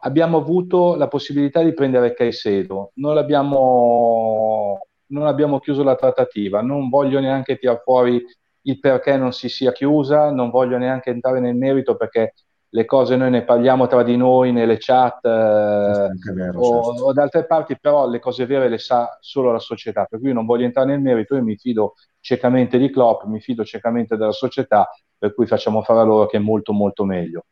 [0.00, 6.88] abbiamo avuto la possibilità di prendere Caicedo, non l'abbiamo, non abbiamo chiuso la trattativa, non
[6.88, 8.24] voglio neanche tirare fuori
[8.62, 12.34] il perché non si sia chiusa, non voglio neanche entrare nel merito perché
[12.68, 17.04] le cose noi ne parliamo tra di noi nelle chat eh, vero, o, certo.
[17.04, 20.32] o, da altre parti, però le cose vere le sa solo la società, per cui
[20.32, 24.32] non voglio entrare nel merito, io mi fido ciecamente di Klopp, mi fido ciecamente della
[24.32, 27.44] società, per cui facciamo fare a loro che è molto molto meglio.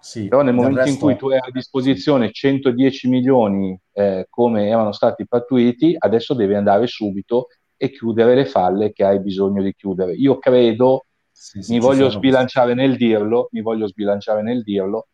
[0.00, 0.92] Sì, Però nel momento resto...
[0.92, 6.54] in cui tu hai a disposizione 110 milioni eh, come erano stati pattuiti, adesso devi
[6.54, 10.12] andare subito e chiudere le falle che hai bisogno di chiudere.
[10.12, 11.06] Io credo,
[11.36, 15.08] sì, sì, mi voglio sbilanciare nel dirlo, mi voglio sbilanciare nel dirlo,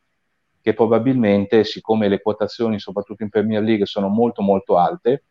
[0.61, 5.25] che probabilmente, siccome le quotazioni, soprattutto in Premier League, sono molto molto alte,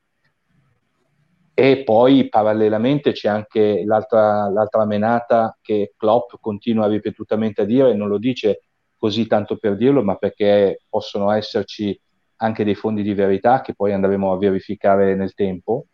[1.54, 7.94] e poi parallelamente c'è anche l'altra, l'altra menata che Klopp continua ripetutamente a dire, e
[7.94, 8.64] non lo dice
[8.98, 11.98] così tanto per dirlo, ma perché possono esserci
[12.38, 15.86] anche dei fondi di verità che poi andremo a verificare nel tempo,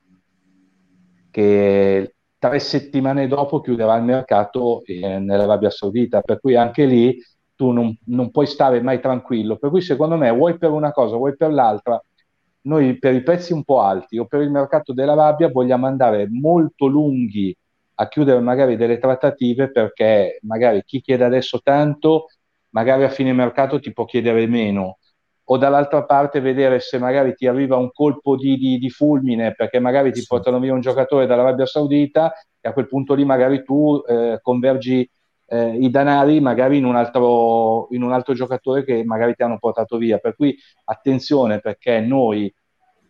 [1.32, 2.15] che
[2.48, 7.18] tre settimane dopo chiuderà il mercato eh, nell'Arabia Saudita, per cui anche lì
[7.56, 9.58] tu non, non, puoi stare mai tranquillo.
[9.58, 12.02] Per cui secondo me, vuoi per una cosa, vuoi per l'altra,
[12.62, 16.86] noi per i prezzi un po' alti o per il mercato dell'Arabia vogliamo andare molto
[16.88, 17.56] lunghi
[17.96, 22.28] a chiudere magari delle trattative perché magari chi chiede adesso tanto
[22.72, 24.98] magari a fine mercato ti può chiedere meno,
[25.48, 29.80] o dall'altra parte vedere se magari ti arriva un colpo di, di, di fulmine perché
[29.80, 30.28] magari ti sì.
[30.28, 35.08] portano via un giocatore dall'Arabia Saudita e a quel punto lì magari tu eh, convergi
[35.48, 39.60] eh, i danari magari in un, altro, in un altro giocatore che magari ti hanno
[39.60, 40.18] portato via.
[40.18, 42.54] Per cui attenzione perché noi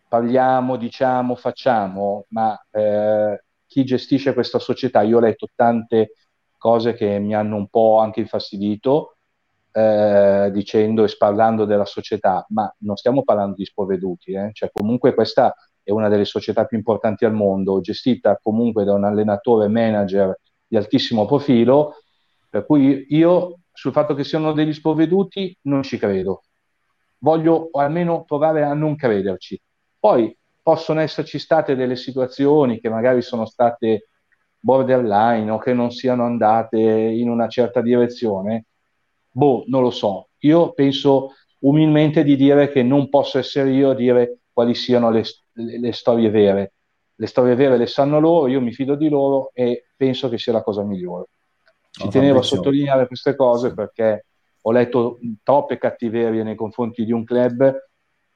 [0.07, 6.13] parliamo, diciamo, facciamo, ma eh, chi gestisce questa società, io ho letto tante
[6.57, 9.14] cose che mi hanno un po' anche infastidito,
[9.77, 14.51] eh, dicendo e parlando della società, ma non stiamo parlando di sprovveduti, eh?
[14.53, 15.53] cioè comunque questa
[15.83, 20.77] è una delle società più importanti al mondo, gestita comunque da un allenatore manager di
[20.77, 21.95] altissimo profilo,
[22.49, 26.43] per cui io sul fatto che siano degli sprovveduti non ci credo.
[27.17, 29.61] Voglio almeno provare a non crederci.
[29.99, 34.07] Poi possono esserci state delle situazioni che magari sono state
[34.57, 38.67] borderline o che non siano andate in una certa direzione,
[39.35, 40.29] Boh, non lo so.
[40.39, 45.23] Io penso umilmente di dire che non posso essere io a dire quali siano le,
[45.53, 46.71] le, le storie vere.
[47.15, 50.53] Le storie vere le sanno loro, io mi fido di loro e penso che sia
[50.53, 51.25] la cosa migliore.
[51.91, 54.25] Ci no, tenevo a sottolineare queste cose perché
[54.61, 57.75] ho letto troppe cattiverie nei confronti di un club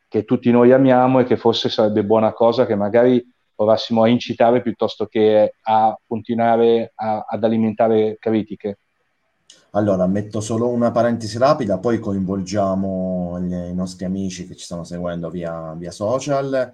[0.07, 3.25] che tutti noi amiamo e che forse sarebbe buona cosa che magari
[3.55, 8.79] provassimo a incitare piuttosto che a continuare a, ad alimentare critiche.
[9.73, 14.83] Allora, metto solo una parentesi rapida, poi coinvolgiamo gli, i nostri amici che ci stanno
[14.83, 16.73] seguendo via, via social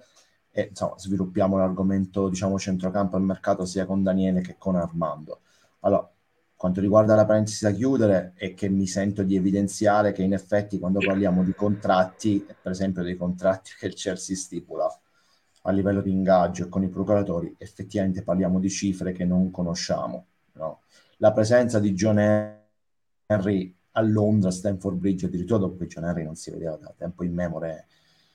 [0.50, 5.40] e insomma, sviluppiamo l'argomento, diciamo, centrocampo e mercato sia con Daniele che con Armando.
[5.80, 6.10] Allora,
[6.56, 10.78] quanto riguarda la parentesi da chiudere, è che mi sento di evidenziare che in effetti
[10.78, 14.88] quando parliamo di contratti, per esempio dei contratti che il Chelsea stipula
[15.62, 20.26] a livello di ingaggio e con i procuratori, effettivamente parliamo di cifre che non conosciamo.
[20.52, 20.80] No?
[21.18, 22.18] La presenza di John
[23.26, 27.24] Henry a Londra, Stanford Bridge, addirittura dopo che John Henry non si vedeva da tempo
[27.24, 27.84] in memoria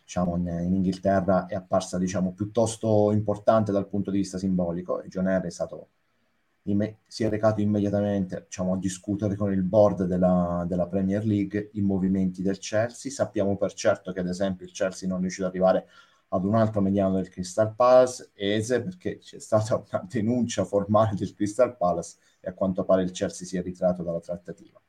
[0.04, 5.02] diciamo, in, in, Inghilterra, è apparsa diciamo, piuttosto importante dal punto di vista simbolico.
[5.08, 5.90] John Henry è stato,
[6.64, 11.70] imme- si è recato immediatamente diciamo, a discutere con il board della, della, Premier League
[11.74, 13.12] i movimenti del Chelsea.
[13.12, 15.88] Sappiamo per certo che ad esempio il Chelsea non è riuscito ad arrivare
[16.30, 21.34] ad un altro mediano del Crystal Palace, Ese, perché c'è stata una denuncia formale del
[21.34, 24.81] Crystal Palace e a quanto pare il Chelsea si è ritirato dalla trattativa.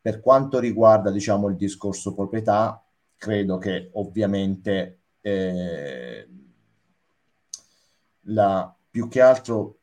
[0.00, 2.82] Per quanto riguarda diciamo, il discorso proprietà,
[3.16, 6.28] credo che ovviamente eh,
[8.22, 9.80] la, più che altro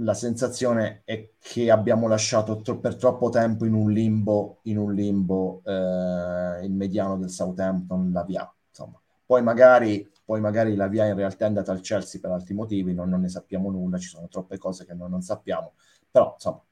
[0.00, 4.94] la sensazione è che abbiamo lasciato tro- per troppo tempo in un limbo, in un
[4.94, 8.52] limbo eh, il mediano del Southampton, la via.
[8.68, 9.00] Insomma.
[9.24, 12.94] Poi magari, poi magari la via in realtà è andata al Chelsea per altri motivi,
[12.94, 15.72] non, non ne sappiamo nulla, ci sono troppe cose che noi non sappiamo,
[16.10, 16.62] però insomma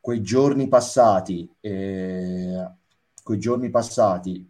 [0.00, 2.70] quei giorni passati, eh,
[3.22, 4.48] quei giorni passati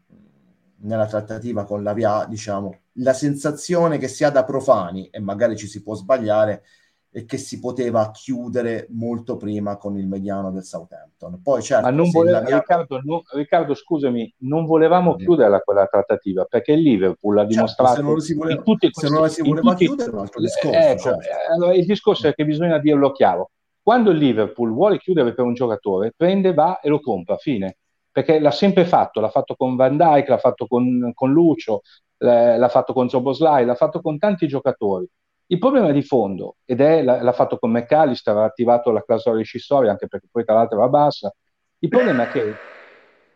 [0.80, 5.56] nella trattativa con la VIA, diciamo, la sensazione che si ha da profani, e magari
[5.56, 6.62] ci si può sbagliare,
[7.10, 11.40] è che si poteva chiudere molto prima con il mediano del Southampton.
[11.42, 12.58] Poi certo, Ma non voleva, VIA...
[12.58, 15.16] Riccardo, no, Riccardo, scusami, non volevamo mm.
[15.16, 18.90] chiuderla quella trattativa perché il Liverpool ha certo, dimostrato se non lo si voleva, questi,
[19.10, 20.78] non la si voleva tutti, chiudere un altro discorso.
[20.78, 21.52] Ecco, certo.
[21.52, 23.50] allora, il discorso è che bisogna dirlo chiaro
[23.88, 27.78] quando il Liverpool vuole chiudere per un giocatore, prende, va e lo compra, fine.
[28.12, 31.80] Perché l'ha sempre fatto, l'ha fatto con Van Dyke, l'ha fatto con, con Lucio,
[32.18, 35.08] l'ha fatto con Zoboslai, l'ha fatto con tanti giocatori.
[35.46, 39.92] Il problema di fondo, ed è l'ha fatto con McAllister, ha attivato la clausola rescissoria,
[39.92, 41.34] anche perché poi tra l'altro va bassa.
[41.78, 42.54] Il problema è che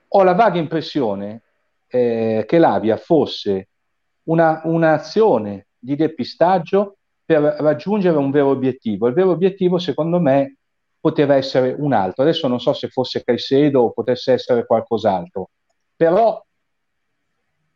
[0.06, 1.44] ho la vaga impressione
[1.86, 3.68] eh, che l'Avia fosse
[4.24, 9.06] una, un'azione di depistaggio per raggiungere un vero obiettivo.
[9.06, 10.56] Il vero obiettivo, secondo me,
[11.00, 12.22] poteva essere un altro.
[12.22, 15.50] Adesso non so se fosse Caicedo o potesse essere qualcos'altro,
[15.96, 16.42] però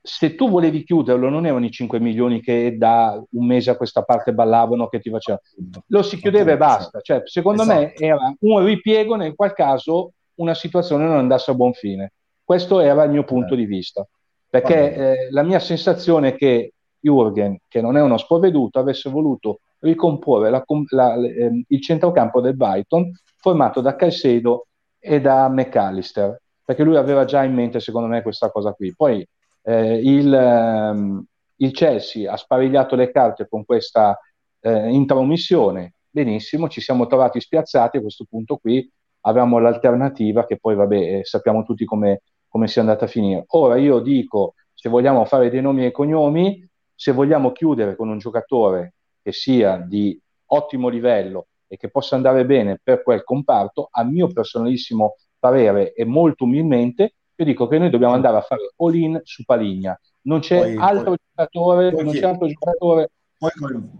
[0.07, 4.03] se tu volevi chiuderlo non erano i 5 milioni che da un mese a questa
[4.03, 5.43] parte ballavano che ti facevano,
[5.89, 7.01] lo si chiudeva e basta.
[7.01, 7.81] Cioè, secondo esatto.
[7.81, 12.13] me era un ripiego nel qual caso una situazione non andasse a buon fine.
[12.45, 13.57] Questo era il mio punto eh.
[13.57, 14.07] di vista,
[14.49, 16.75] perché eh, la mia sensazione è che
[17.07, 22.57] Jürgen, che non è uno sprovveduto, avesse voluto ricomporre la, la, eh, il centrocampo del
[22.57, 24.67] Brighton formato da Caicedo
[24.99, 28.93] e da McAllister, perché lui aveva già in mente, secondo me, questa cosa qui.
[28.95, 29.27] Poi
[29.63, 31.25] eh, il, ehm,
[31.57, 34.19] il, Chelsea ha sparigliato le carte con questa
[34.61, 38.91] eh, intromissione, benissimo, ci siamo trovati spiazzati a questo punto qui,
[39.21, 43.45] avevamo l'alternativa che poi, vabbè, eh, sappiamo tutti come, come sia andata a finire.
[43.49, 48.19] Ora io dico, se vogliamo fare dei nomi e cognomi, se vogliamo chiudere con un
[48.19, 54.03] giocatore che sia di ottimo livello e che possa andare bene per quel comparto, a
[54.03, 59.21] mio personalissimo parere e molto umilmente, io dico che noi dobbiamo andare a fare all-in
[59.23, 59.99] su Paligna.
[60.23, 63.11] Non c'è poi, altro poi, giocatore, poi non c'è altro giocatore.
[63.39, 63.51] Poi,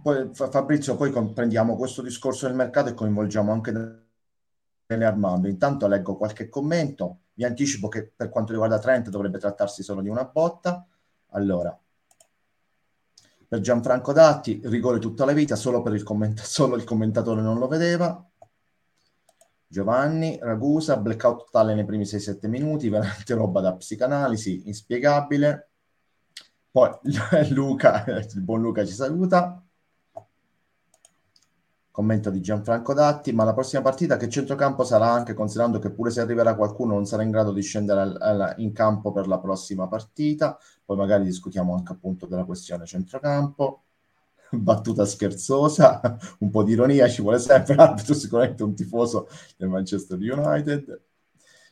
[0.01, 3.71] poi, Fabrizio, poi prendiamo questo discorso del mercato e coinvolgiamo anche
[4.85, 5.47] Dele Armando.
[5.47, 7.19] Intanto leggo qualche commento.
[7.33, 10.87] Vi anticipo che per quanto riguarda Trent dovrebbe trattarsi solo di una botta.
[11.31, 11.77] Allora,
[13.47, 17.67] per Gianfranco Datti, rigore tutta la vita, solo, il, commenta- solo il commentatore non lo
[17.67, 18.21] vedeva.
[19.69, 25.69] Giovanni Ragusa, blackout totale nei primi 6-7 minuti, veramente roba da psicanalisi, inspiegabile.
[26.71, 26.89] Poi
[27.51, 29.61] Luca, il buon Luca ci saluta.
[31.97, 36.11] Commento di Gianfranco Datti, ma la prossima partita che centrocampo sarà anche considerando che pure
[36.11, 39.39] se arriverà qualcuno non sarà in grado di scendere al, al, in campo per la
[39.39, 40.59] prossima partita.
[40.85, 43.85] Poi magari discutiamo anche appunto della questione centrocampo.
[44.51, 45.99] Battuta scherzosa,
[46.37, 49.27] un po' di ironia ci vuole sempre, arbitro sicuramente un tifoso
[49.57, 51.01] del Manchester United.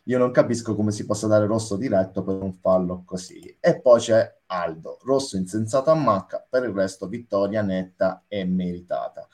[0.05, 3.57] Io non capisco come si possa dare rosso diretto per un fallo così.
[3.59, 9.27] E poi c'è Aldo, rosso insensato a macca, per il resto vittoria netta e meritata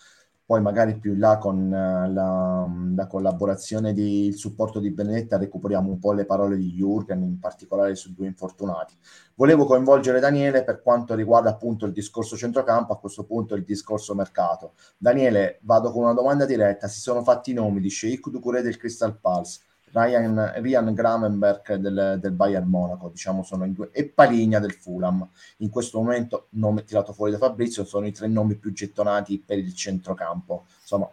[0.51, 5.37] poi magari più in là con uh, la, la, collaborazione di il supporto di Benedetta
[5.37, 8.93] recuperiamo un po' le parole di Jürgen, in particolare sui due infortunati.
[9.35, 14.13] Volevo coinvolgere Daniele per quanto riguarda appunto il discorso centrocampo, a questo punto il discorso
[14.13, 14.73] mercato.
[14.97, 18.75] Daniele, vado con una domanda diretta, si sono fatti i nomi di Sheikh Ducure del
[18.75, 19.61] Crystal Pulse,
[19.91, 25.27] Ryan, Ryan Gramenberg del, del, Bayern Monaco, diciamo sono in due, e Paligna del Fulham.
[25.57, 29.57] In questo momento, nome tirato fuori da Fabrizio, sono i tre nomi più gettonati per
[29.57, 30.65] il centrocampo.
[30.81, 31.09] Insomma,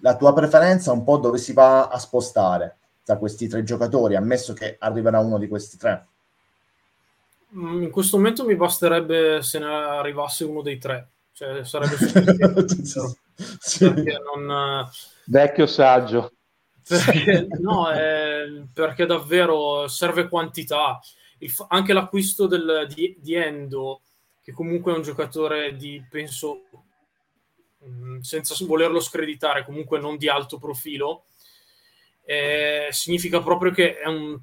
[0.00, 4.54] la tua preferenza un po' dove si va a spostare tra questi tre giocatori, ammesso
[4.54, 6.06] che arriverà uno di questi tre?
[7.54, 12.64] Mm, in questo momento mi basterebbe se ne arrivasse uno dei tre, cioè sarebbe sufficiente.
[13.60, 13.92] sì.
[14.34, 14.88] non...
[15.26, 16.32] Vecchio saggio.
[16.86, 21.00] Perché, no, eh, perché davvero serve quantità.
[21.38, 24.02] Il, anche l'acquisto del, di, di, Endo,
[24.42, 26.64] che comunque è un giocatore di, penso,
[27.78, 31.24] mh, mm, senza volerlo screditare, comunque non di alto profilo,
[32.24, 34.38] eh, significa proprio che è, un,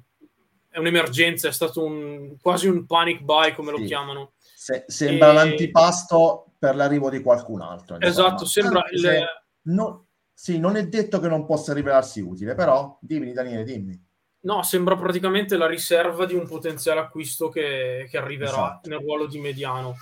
[0.68, 3.80] è, un'emergenza, è stato un, quasi un panic buy, come sì.
[3.80, 4.32] lo chiamano.
[4.42, 5.34] Se, sembra e...
[5.34, 7.98] l'antipasto per l'arrivo di qualcun altro.
[8.00, 8.84] Esatto, sembra...
[8.90, 9.24] Il,
[9.62, 14.10] no, sì, non è detto che non possa rivelarsi utile, però dimmi Daniele, dimmi.
[14.40, 18.88] No, sembra praticamente la riserva di un potenziale acquisto che, che arriverà esatto.
[18.88, 19.96] nel ruolo di mediano.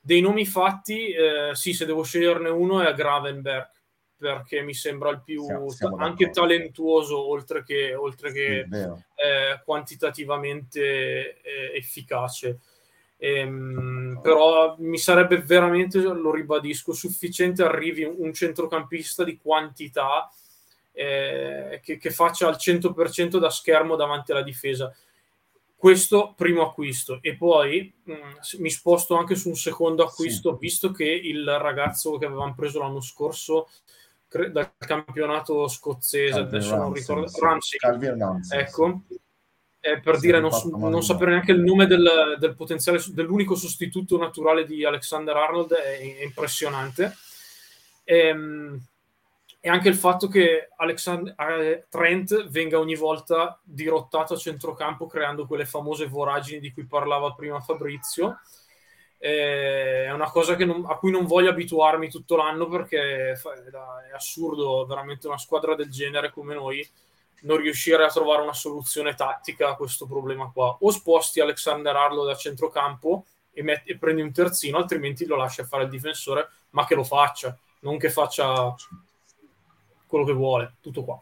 [0.00, 3.68] Dei nomi fatti, eh, sì, se devo sceglierne uno è Gravenberg,
[4.16, 11.40] perché mi sembra il più siamo, siamo anche talentuoso, oltre che, oltre che eh, quantitativamente
[11.40, 12.60] eh, efficace.
[13.22, 20.30] Ehm, però mi sarebbe veramente, lo ribadisco, sufficiente arrivi un centrocampista di quantità
[20.92, 24.94] eh, che, che, faccia al 100% da schermo davanti alla difesa.
[25.76, 30.58] Questo primo acquisto e poi mh, mm, mi sposto anche su un secondo acquisto, sì.
[30.58, 33.68] visto che il ragazzo che avevamo preso l'anno scorso
[34.28, 37.38] cre- dal campionato scozzese, Calvin adesso Ramsey, non ricordo.
[37.38, 39.02] Ramsey, Ramsey, ecco,
[39.80, 40.50] eh, per sì, dire non,
[40.90, 45.98] non sapere neanche il nome del, del, potenziale dell'unico sostituto naturale di Alexander Arnold è,
[45.98, 47.16] è impressionante.
[48.04, 48.80] E, ehm,
[49.58, 55.46] e, anche il fatto che Alexander, eh, Trent venga ogni volta dirottato a centrocampo creando
[55.46, 58.38] quelle famose voragini di cui parlava prima Fabrizio
[59.22, 64.86] eh, è una cosa non, a cui non voglio abituarmi tutto l'anno perché è assurdo
[64.86, 66.88] veramente una squadra del genere come noi
[67.42, 70.76] non riuscire a trovare una soluzione tattica a questo problema qua.
[70.80, 75.64] O sposti Alexander Arlo da centrocampo e, metti, e prendi un terzino, altrimenti lo lascia
[75.64, 78.74] fare il difensore, ma che lo faccia, non che faccia
[80.06, 80.74] quello che vuole.
[80.80, 81.20] Tutto qua.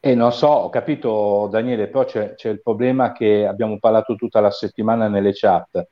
[0.00, 4.40] E non so, ho capito Daniele, però c'è, c'è, il problema che abbiamo parlato tutta
[4.40, 5.88] la settimana nelle chat.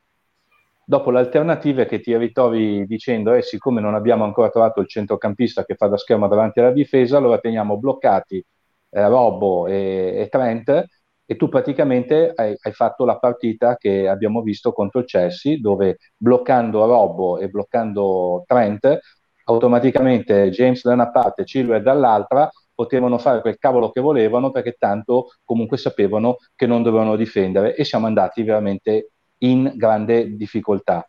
[0.88, 5.64] Dopo l'alternativa è che ti ritrovi dicendo, eh, siccome non abbiamo ancora trovato il centrocampista
[5.64, 8.44] che fa da schermo davanti alla difesa, allora teniamo bloccati
[8.96, 10.86] eh, Robbo e, e, Trent
[11.26, 15.98] e tu praticamente hai, hai, fatto la partita che abbiamo visto contro il Chelsea, dove
[16.16, 18.98] bloccando Robbo e bloccando Trent,
[19.44, 25.32] automaticamente James da una parte Chilwell dall'altra, potevano fare quel cavolo che volevano perché tanto
[25.44, 31.06] comunque sapevano che non dovevano difendere e siamo andati veramente in grande difficoltà.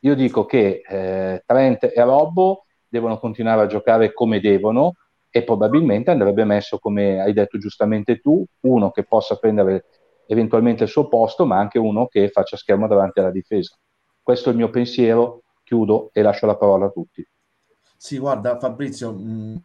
[0.00, 4.94] Io dico che eh, Trent e Robbo devono continuare a giocare come devono
[5.34, 9.86] e probabilmente andrebbe messo, come hai detto giustamente tu, uno che possa prendere
[10.26, 13.74] eventualmente il suo posto, ma anche uno che faccia schermo davanti alla difesa.
[14.20, 17.26] Questo è il mio pensiero, chiudo e lascio la parola a tutti.
[17.96, 19.62] Sì, guarda Fabrizio, mh,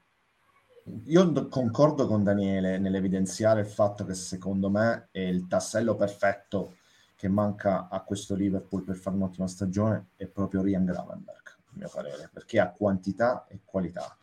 [1.08, 6.78] io concordo con Daniele nell'evidenziare il fatto che secondo me è il tassello perfetto
[7.18, 11.90] che manca a questo Liverpool per fare un'ottima stagione è proprio Rian Gravenberg, a mio
[11.94, 14.16] parere, perché ha quantità e qualità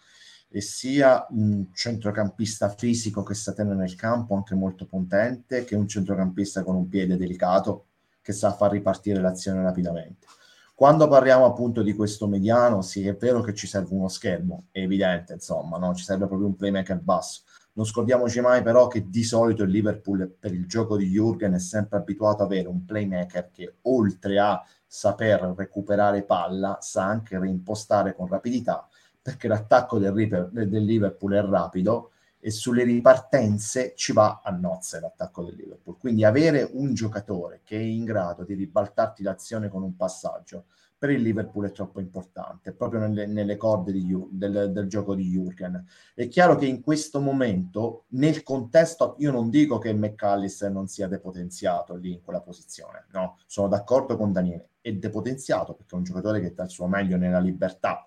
[0.57, 5.89] e sia un centrocampista fisico che sa tenere nel campo, anche molto potente, che un
[5.89, 7.87] centrocampista con un piede delicato
[8.23, 10.29] che sa far ripartire l'azione rapidamente.
[10.73, 14.79] Quando parliamo appunto di questo mediano, sì, è vero che ci serve uno schermo, è
[14.79, 15.93] evidente, insomma, no?
[15.93, 17.43] ci serve proprio un playmaker basso.
[17.73, 21.59] Non scordiamoci mai però che di solito il Liverpool per il gioco di Jürgen è
[21.59, 28.15] sempre abituato ad avere un playmaker che oltre a saper recuperare palla sa anche reimpostare
[28.15, 28.89] con rapidità
[29.25, 35.43] perché l'attacco del, del Liverpool è rapido e sulle ripartenze ci va a nozze l'attacco
[35.45, 35.97] del Liverpool.
[35.97, 40.67] Quindi avere un giocatore che è in grado di ribaltarti l'azione con un passaggio
[40.99, 45.27] per il Liverpool è troppo importante, proprio nelle, nelle corde di, del, del, gioco di
[45.31, 45.87] Jurgen.
[46.15, 51.09] È chiaro che in questo momento, nel contesto, io non dico che McAllister non sia
[51.09, 56.05] depotenziato lì in quella posizione, no, sono d'accordo con Daniele, è depotenziato perché è un
[56.05, 58.07] giocatore che dà il suo meglio nella libertà,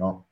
[0.00, 0.28] no?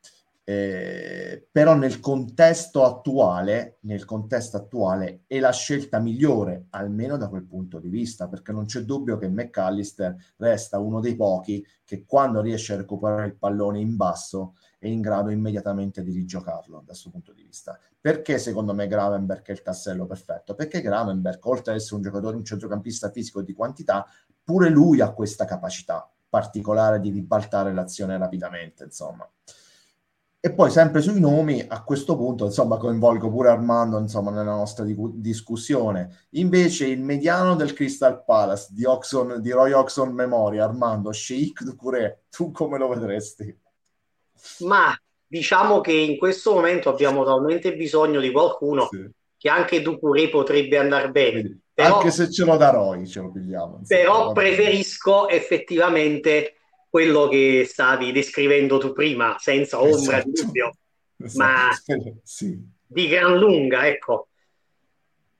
[0.49, 7.45] Eh, però nel contesto attuale, nel contesto attuale è la scelta migliore, almeno da quel
[7.45, 12.41] punto di vista, perché non c'è dubbio che McAllister resta uno dei pochi che quando
[12.41, 17.11] riesce a recuperare il pallone in basso è in grado immediatamente di rigiocarlo da questo
[17.11, 17.79] punto di vista.
[18.01, 20.55] Perché secondo me Gravenberg è il tassello perfetto?
[20.55, 24.07] Perché Gravenberg, oltre ad essere un giocatore, un centrocampista fisico di quantità,
[24.43, 29.29] pure lui ha questa capacità particolare di ribaltare l'azione rapidamente, insomma.
[30.41, 34.85] E poi sempre sui nomi, a questo punto, insomma, coinvolgo pure Armando, insomma, nella nostra
[34.85, 36.26] di- discussione.
[36.31, 42.26] Invece il mediano del Crystal Palace di, Oxon, di Roy Oxon Memoria, Armando, Sheikh Ducouré,
[42.31, 43.53] tu come lo vedresti?
[44.61, 49.11] Ma diciamo che in questo momento abbiamo talmente bisogno di qualcuno sì.
[49.37, 51.59] che anche Ducouré potrebbe andare bene.
[51.79, 53.83] Però, anche se ce lo da Roy, ce lo pigliamo.
[53.87, 56.55] Però preferisco effettivamente
[56.91, 60.29] quello che stavi descrivendo tu prima, senza ombra esatto.
[60.29, 60.76] di dubbio,
[61.22, 61.39] esatto.
[61.39, 61.70] ma
[62.24, 62.61] sì.
[62.85, 64.26] di gran lunga, ecco.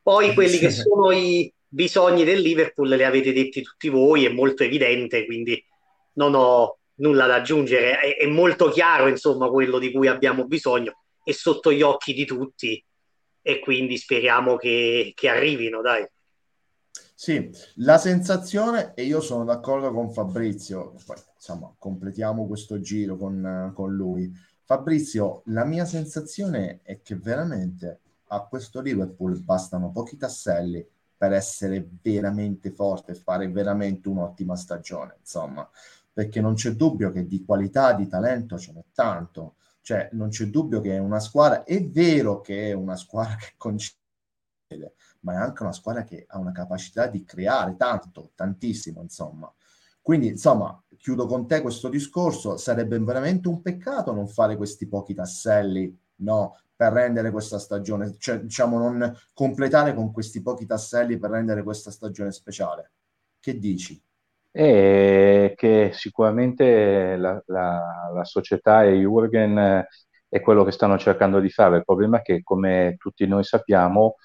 [0.01, 0.59] Poi quelli sì.
[0.61, 5.61] che sono i bisogni del Liverpool li avete detti tutti voi, è molto evidente, quindi
[6.13, 11.01] non ho nulla da aggiungere, è, è molto chiaro insomma quello di cui abbiamo bisogno,
[11.25, 12.81] è sotto gli occhi di tutti
[13.43, 16.07] e quindi speriamo che, che arrivino, dai.
[17.21, 23.73] Sì, la sensazione, e io sono d'accordo con Fabrizio, poi insomma completiamo questo giro con,
[23.75, 24.33] con lui.
[24.63, 31.89] Fabrizio, la mia sensazione è che veramente a questo Liverpool bastano pochi tasselli per essere
[32.01, 35.69] veramente forte e fare veramente un'ottima stagione, insomma,
[36.13, 40.45] perché non c'è dubbio che di qualità, di talento ce n'è tanto, cioè non c'è
[40.47, 43.98] dubbio che è una squadra, è vero che è una squadra che concede,
[45.21, 49.53] ma è anche una squadra che ha una capacità di creare tanto, tantissimo, insomma.
[50.01, 55.15] Quindi, insomma, chiudo con te questo discorso, sarebbe veramente un peccato non fare questi pochi
[55.15, 61.31] tasselli, no, per rendere questa stagione, cioè, diciamo, non completare con questi pochi tasselli per
[61.31, 62.93] rendere questa stagione speciale.
[63.41, 64.01] Che dici?
[64.51, 69.85] E che sicuramente la, la, la società e Jürgen
[70.29, 71.79] è quello che stanno cercando di fare.
[71.79, 74.17] Il problema è che, come tutti noi sappiamo,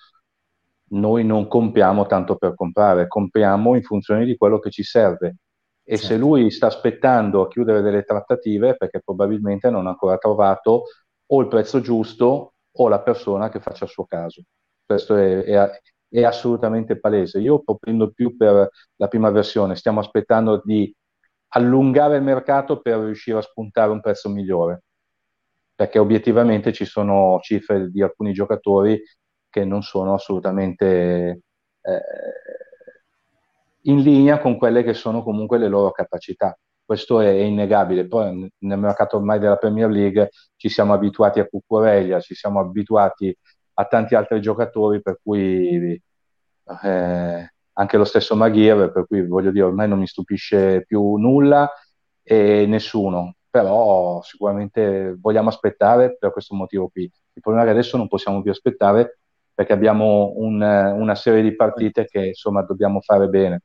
[0.94, 5.38] noi non compriamo tanto per comprare, compriamo in funzione di quello che ci serve.
[5.84, 6.14] E certo.
[6.14, 10.84] se lui sta aspettando a chiudere delle trattative, perché probabilmente non ha ancora trovato
[11.26, 14.44] o il prezzo giusto o la persona che faccia il suo caso.
[14.86, 15.70] Questo è, è,
[16.10, 17.39] è assolutamente palese.
[17.39, 20.94] Io propendo più per la prima versione, stiamo aspettando di
[21.50, 24.84] allungare il mercato per riuscire a spuntare un prezzo migliore,
[25.76, 29.02] perché obiettivamente ci sono cifre di alcuni giocatori
[29.54, 31.41] che non sono assolutamente
[31.82, 32.01] eh,
[33.82, 36.58] in linea con quelle che sono comunque le loro capacità.
[36.84, 38.08] Questo è, innegabile.
[38.08, 43.36] Poi nel mercato ormai della Premier League ci siamo abituati a Cucurella, ci siamo abituati
[43.76, 46.01] a tanti altri giocatori, per cui
[46.84, 51.72] eh, anche lo stesso Maghir, per cui voglio dire, ormai non mi stupisce più nulla
[52.24, 57.04] e nessuno, però sicuramente vogliamo aspettare per questo motivo qui.
[57.04, 59.20] Il problema è che adesso non possiamo più aspettare
[59.54, 63.62] perché abbiamo un, una serie di partite che insomma dobbiamo fare bene.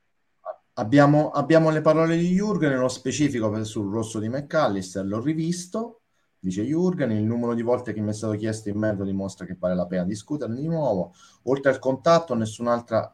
[0.74, 6.02] Abbiamo, abbiamo le parole di Jurgen, nello specifico sul rosso di McAllister, l'ho rivisto,
[6.38, 9.56] dice Jurgen, il numero di volte che mi è stato chiesto in merito dimostra che
[9.58, 11.14] vale la pena discuterne di nuovo.
[11.44, 13.12] Oltre al contatto, nessun'altra,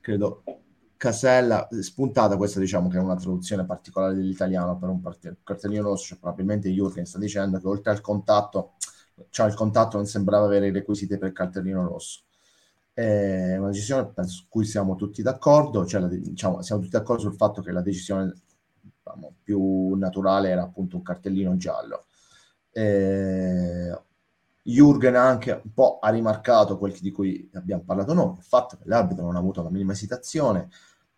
[0.00, 0.44] credo,
[0.96, 5.00] casella spuntata, questa diciamo che è una traduzione particolare dell'italiano per un
[5.42, 8.74] cartellino rosso, cioè probabilmente Jurgen sta dicendo che oltre al contatto,
[9.30, 12.22] cioè il contatto non sembrava avere i requisiti per il cartellino rosso.
[12.92, 17.34] È una decisione su cui siamo tutti d'accordo, cioè la, diciamo, siamo tutti d'accordo sul
[17.34, 18.34] fatto che la decisione
[18.80, 22.04] diciamo, più naturale era appunto un cartellino giallo.
[22.72, 23.98] Eh,
[24.62, 28.84] Jürgen anche un po' ha rimarcato quel di cui abbiamo parlato noi, il fatto che
[28.86, 30.68] l'arbitro non ha avuto la minima esitazione,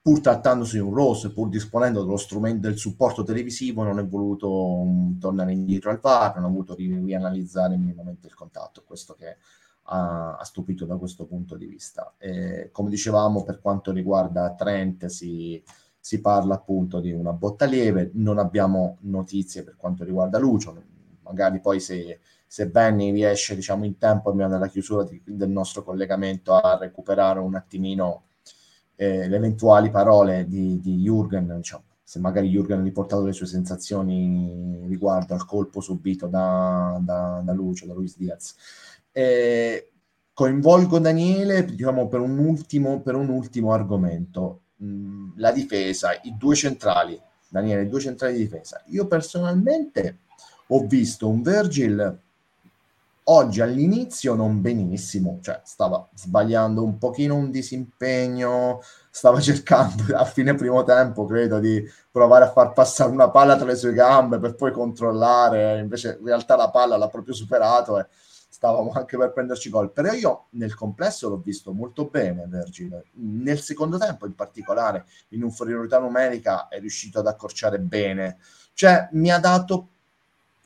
[0.03, 4.05] pur trattandosi di un rosso e pur disponendo dello strumento del supporto televisivo, non è
[4.05, 8.83] voluto um, tornare indietro al VAR, non ha voluto ri- rianalizzare minimamente il contatto.
[8.85, 9.37] Questo che
[9.85, 12.15] ha, ha stupito da questo punto di vista.
[12.19, 15.63] E, come dicevamo, per quanto riguarda Trent, si,
[15.99, 20.83] si parla appunto di una botta lieve, non abbiamo notizie per quanto riguarda Lucio,
[21.23, 25.85] magari poi se, se Benny riesce diciamo in tempo prima della chiusura di, del nostro
[25.85, 28.25] collegamento a recuperare un attimino
[29.03, 33.47] eh, le eventuali parole di, di Jürgen, diciamo, se magari Jürgen ha riportato le sue
[33.47, 38.55] sensazioni riguardo al colpo subito da, da, da Lucio, da Luis Diaz.
[39.11, 39.91] Eh,
[40.33, 44.61] coinvolgo Daniele diciamo, per, un ultimo, per un ultimo argomento.
[44.85, 47.21] Mm, la difesa, i due centrali.
[47.49, 48.83] Daniele, i due centrali di difesa.
[48.87, 50.19] Io personalmente
[50.69, 52.22] ho visto un Virgil
[53.25, 60.55] oggi all'inizio non benissimo, cioè stava sbagliando un pochino un disimpegno, stava cercando a fine
[60.55, 64.55] primo tempo, credo, di provare a far passare una palla tra le sue gambe per
[64.55, 68.07] poi controllare, invece in realtà la palla l'ha proprio superato e
[68.63, 73.61] stavamo anche per prenderci gol, però io nel complesso l'ho visto molto bene Vergine, nel
[73.61, 78.39] secondo tempo in particolare in inferiorità numerica è riuscito ad accorciare bene,
[78.75, 79.89] cioè mi ha dato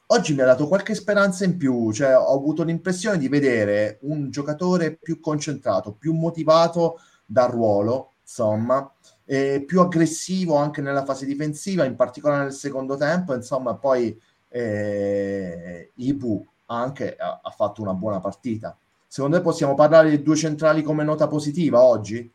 [0.06, 4.30] oggi mi ha dato qualche speranza in più, cioè ho avuto l'impressione di vedere un
[4.30, 8.90] giocatore più concentrato, più motivato dal ruolo, insomma,
[9.24, 14.16] più aggressivo anche nella fase difensiva, in particolare nel secondo tempo, insomma, poi
[14.48, 18.76] eh, Ibu anche ha, ha, fatto una buona partita.
[19.06, 22.30] Secondo te possiamo parlare di due centrali come nota positiva oggi?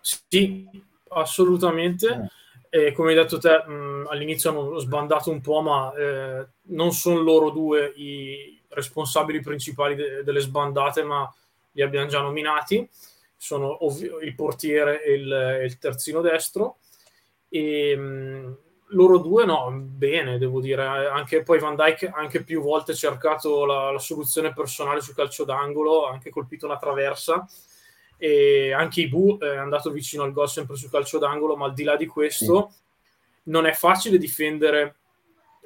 [0.00, 0.68] Sì,
[1.08, 2.06] assolutamente.
[2.08, 2.28] Eh.
[2.92, 7.50] Come hai detto te, mh, all'inizio hanno sbandato un po', ma eh, non sono loro
[7.50, 11.32] due i responsabili principali de- delle sbandate, ma
[11.72, 12.88] li abbiamo già nominati.
[13.36, 16.78] Sono ovvi- il portiere e il, e il terzino destro.
[17.48, 18.56] E, mh,
[18.88, 20.84] loro due no, bene, devo dire.
[20.84, 26.06] Anche poi Van Dyke anche più volte cercato la, la, soluzione personale sul calcio d'angolo,
[26.06, 27.46] ha anche colpito una traversa.
[28.16, 31.82] E anche Ibu è andato vicino al gol sempre sul calcio d'angolo, ma al di
[31.82, 32.78] là di questo sì.
[33.44, 34.96] non è facile difendere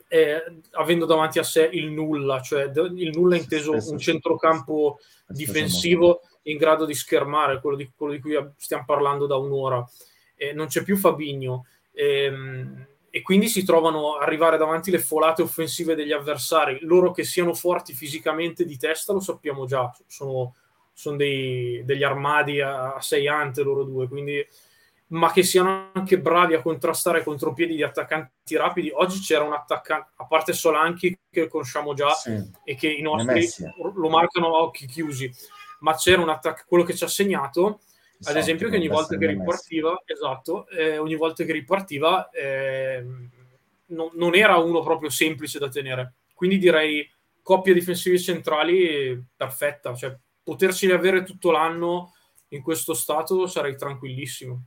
[0.08, 0.42] eh,
[0.72, 6.56] avendo davanti a sé il nulla, cioè il nulla inteso Spesso un centrocampo difensivo in
[6.56, 9.86] grado di schermare, quello di, quello di cui stiamo parlando da un'ora.
[10.34, 11.66] Eh, non c'è più Fabigno.
[11.92, 16.78] Ehm, e quindi si trovano a arrivare davanti le folate offensive degli avversari.
[16.82, 20.54] Loro che siano forti fisicamente di testa lo sappiamo già, sono,
[20.98, 24.44] sono dei, degli armadi a, a sei ante loro due, quindi,
[25.08, 28.90] ma che siano anche bravi a contrastare contropiedi di attaccanti rapidi.
[28.92, 32.36] Oggi c'era un attaccante, a parte Solanchi che conosciamo già sì.
[32.64, 33.46] e che i nostri
[33.94, 35.32] lo marcano a occhi chiusi,
[35.80, 37.78] ma c'era un attaccante, quello che ci ha segnato
[38.24, 43.06] ad esempio che ogni volta che ripartiva, esatto, eh, ogni volta che ripartiva eh,
[43.86, 46.14] no, non era uno proprio semplice da tenere.
[46.34, 47.08] Quindi direi
[47.40, 50.16] coppia difensivi centrali perfetta, cioè
[50.48, 52.14] poterci avere tutto l'anno
[52.48, 54.62] in questo stato sarei tranquillissimo.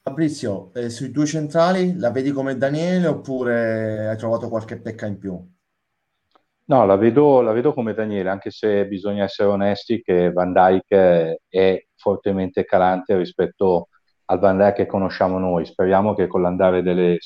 [0.00, 5.18] Fabrizio, eh, sui due centrali la vedi come Daniele oppure hai trovato qualche pecca in
[5.18, 5.40] più?
[6.64, 11.42] No, la vedo, la vedo come Daniele, anche se bisogna essere onesti che Van Dyke
[11.48, 13.90] è fortemente calante rispetto
[14.24, 15.66] al Van Dijk che conosciamo noi.
[15.66, 17.18] Speriamo che con l'andare delle,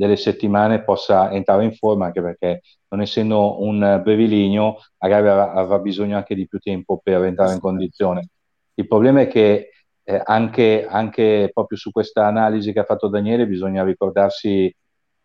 [0.00, 5.78] delle settimane possa entrare in forma, anche perché non essendo un breviligno, magari avrà, avrà
[5.78, 8.28] bisogno anche di più tempo per entrare in condizione.
[8.72, 9.68] Il problema è che
[10.02, 14.74] eh, anche, anche proprio su questa analisi che ha fatto Daniele bisogna ricordarsi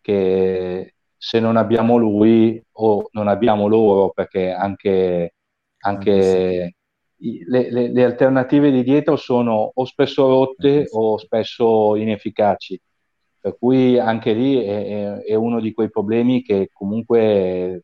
[0.01, 5.35] che se non abbiamo lui o non abbiamo loro, perché anche,
[5.83, 6.75] anche
[7.17, 12.77] le, le, le, alternative di dietro sono o spesso rotte o spesso inefficaci.
[13.45, 17.83] Per cui anche lì è, è, uno di quei problemi che comunque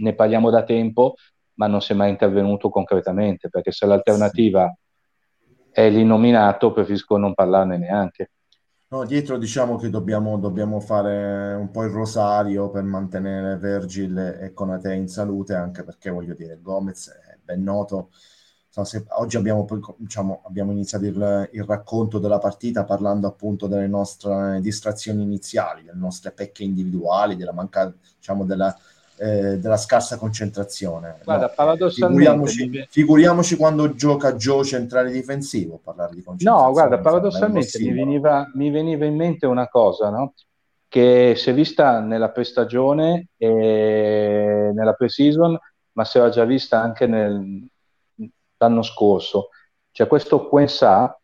[0.00, 1.14] ne parliamo da tempo,
[1.54, 4.70] ma non si è mai intervenuto concretamente, perché se l'alternativa
[5.70, 8.32] è l'innominato, preferisco non parlarne neanche.
[8.88, 14.52] No, dietro diciamo che dobbiamo, dobbiamo, fare un po' il rosario per mantenere Virgil e
[14.52, 18.10] Conate in salute, anche perché voglio dire, Gomez è ben noto.
[18.74, 19.66] Se, oggi abbiamo,
[19.98, 25.98] diciamo, abbiamo iniziato il, il, racconto della partita parlando appunto delle nostre distrazioni iniziali, delle
[25.98, 28.74] nostre pecche individuali, della mancanza, diciamo, della,
[29.18, 31.18] eh, della scarsa concentrazione.
[31.22, 32.24] Guarda, no, paradossalmente...
[32.24, 36.66] Figuriamoci, figuriamoci, quando gioca Joe centrale difensivo, parlare di concentrazione.
[36.66, 40.32] No, guarda, paradossalmente mi veniva, mi veniva, in mente una cosa, no?
[40.88, 45.58] che si è vista nella prestagione e nella pre-season,
[45.92, 47.66] ma si era già vista anche nel,
[48.62, 49.48] l'anno scorso.
[49.90, 51.18] C'è questo Quensà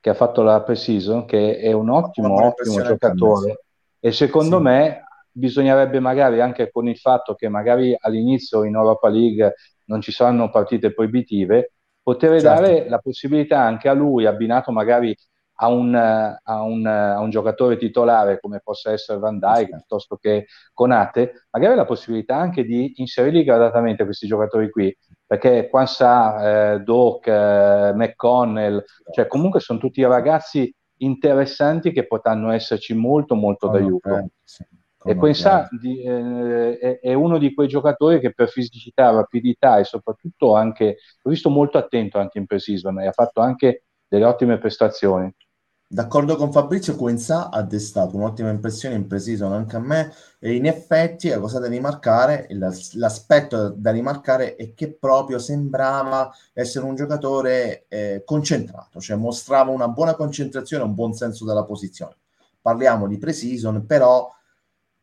[0.00, 3.64] che ha fatto la pre-season, che è un ottimo, ottimo giocatore,
[4.00, 4.62] e secondo sì.
[4.62, 9.54] me bisognerebbe magari anche con il fatto che magari all'inizio in Europa League
[9.86, 11.72] non ci saranno partite proibitive,
[12.02, 12.62] poter certo.
[12.62, 15.14] dare la possibilità anche a lui, abbinato magari
[15.62, 19.70] a un, a, un, a un, giocatore titolare come possa essere Van Dijk sì.
[19.70, 24.96] piuttosto che Conate, magari la possibilità anche di inserirli gradatamente questi giocatori qui,
[25.30, 32.94] perché Quansà, eh, Doc, eh, McConnell, cioè comunque sono tutti ragazzi interessanti che potranno esserci
[32.94, 34.08] molto molto oh, d'aiuto.
[34.08, 34.26] Okay.
[34.42, 34.64] Sì
[35.02, 39.84] e Quensà di, eh, è, è, uno di quei giocatori che per fisicità, rapidità e
[39.84, 44.58] soprattutto anche, l'ho visto molto attento anche in pre-season e ha fatto anche delle ottime
[44.58, 45.32] prestazioni.
[45.92, 50.66] D'accordo con Fabrizio, Quensà ha destato un'ottima impressione in pre-season anche a me e in
[50.66, 52.46] effetti la cosa da rimarcare,
[52.92, 59.88] l'aspetto da rimarcare è che proprio sembrava essere un giocatore eh, concentrato, cioè mostrava una
[59.88, 62.18] buona concentrazione, un buon senso della posizione.
[62.62, 64.32] Parliamo di pre-season, però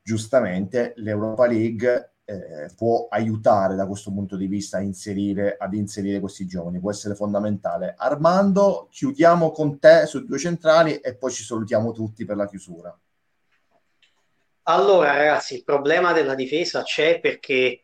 [0.02, 6.46] giustamente l'Europa League eh, può aiutare da questo punto di vista inserire, ad inserire questi
[6.46, 7.96] giovani, può essere fondamentale.
[7.98, 12.98] Armando, chiudiamo con te su due centrali e poi ci salutiamo tutti per la chiusura.
[14.64, 17.84] Allora ragazzi, il problema della difesa c'è perché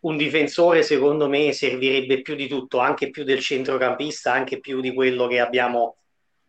[0.00, 4.94] un difensore secondo me servirebbe più di tutto, anche più del centrocampista, anche più di
[4.94, 5.96] quello che abbiamo,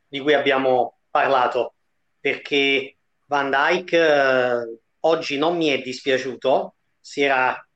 [0.08, 1.74] di cui abbiamo parlato,
[2.20, 7.68] perché Van Dyke eh, oggi non mi è dispiaciuto, si era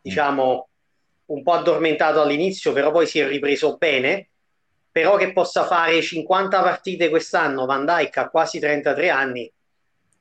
[0.00, 0.68] diciamo
[1.26, 4.28] un po' addormentato all'inizio, però poi si è ripreso bene,
[4.90, 9.50] però che possa fare 50 partite quest'anno, Van Dijk ha quasi 33 anni,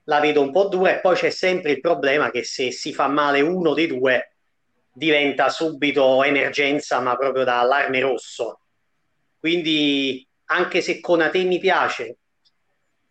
[0.05, 0.91] la vedo un po' dura.
[0.91, 4.33] E poi c'è sempre il problema che se si fa male uno dei due
[4.91, 8.59] diventa subito emergenza, ma proprio da allarme rosso.
[9.39, 12.17] Quindi anche se Conate mi piace,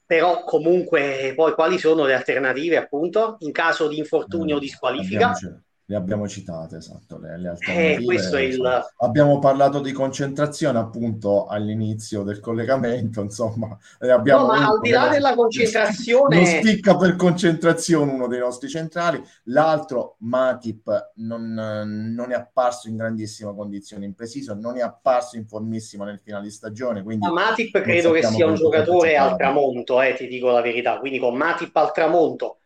[0.07, 4.69] però comunque poi quali sono le alternative appunto in caso di infortunio o eh, di
[4.69, 5.31] squalifica?
[5.31, 8.41] Abbiamo, le abbiamo citate, esatto, le, le eh, alternative.
[8.41, 8.84] Eh, il...
[8.99, 13.78] Abbiamo parlato di concentrazione appunto all'inizio del collegamento, insomma.
[14.01, 16.37] Abbiamo no, ma al di là della concentrazione...
[16.37, 22.97] Non spicca per concentrazione uno dei nostri centrali, l'altro Matip non, non, è apparso in
[22.97, 27.05] grandissima condizione in preciso, non è apparso in formissima nel finale di stagione.
[27.05, 30.99] Quindi ma Matip credo che sia un giocatore al tramonto, eh, ti dico la verità,
[30.99, 32.59] quindi con Matip al tramonto,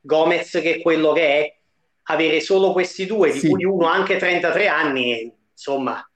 [0.00, 1.58] Gomez che è quello che è,
[2.04, 3.48] avere solo questi due, di sì.
[3.48, 6.06] cui uno anche 33 anni, insomma,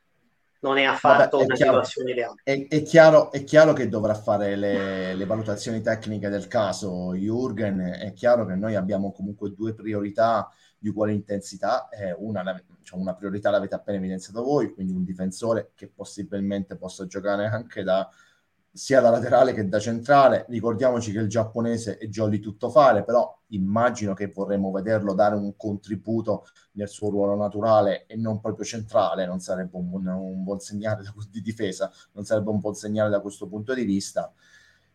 [0.60, 2.40] non è affatto Vabbè, è una chiaro, situazione ideale.
[2.42, 7.98] È, è, chiaro, è, chiaro, che dovrà fare le, le, valutazioni tecniche del caso Jürgen,
[8.00, 12.42] è chiaro che noi abbiamo comunque due priorità di uguale intensità, eh, una,
[12.82, 17.82] cioè una priorità l'avete appena evidenziato voi, quindi un difensore che possibilmente possa giocare anche
[17.82, 18.08] da
[18.72, 20.46] sia da laterale che da centrale.
[20.48, 25.56] Ricordiamoci che il giapponese è jolly tutto fare, però immagino che vorremmo vederlo dare un
[25.56, 30.60] contributo nel suo ruolo naturale e non proprio centrale, non sarebbe un, buon, un buon
[30.60, 34.32] segnale di difesa, non sarebbe un buon segnale da questo punto di vista.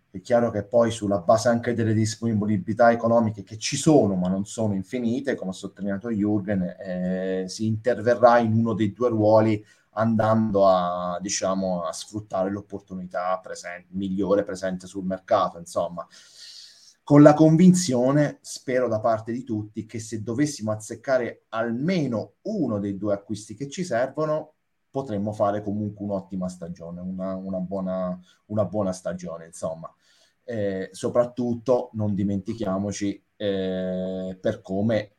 [0.10, 4.46] È chiaro che poi sulla base anche delle disponibilità economiche che ci sono, ma non
[4.46, 10.68] sono infinite, come ha sottolineato Jürgen, eh, si interverrà in uno dei due ruoli andando
[10.68, 15.58] a, diciamo, a sfruttare l'opportunità presente, migliore presente sul mercato.
[15.58, 16.08] Insomma,
[17.04, 22.98] con la convinzione, spero da parte di tutti, che se dovessimo azzeccare almeno uno dei
[22.98, 24.54] due acquisti che ci servono,
[24.89, 29.94] potremmo fare comunque un'ottima stagione, una, una, buona, una buona, stagione, insomma.
[30.46, 35.16] Eh, soprattutto non dimentichiamoci eh, per come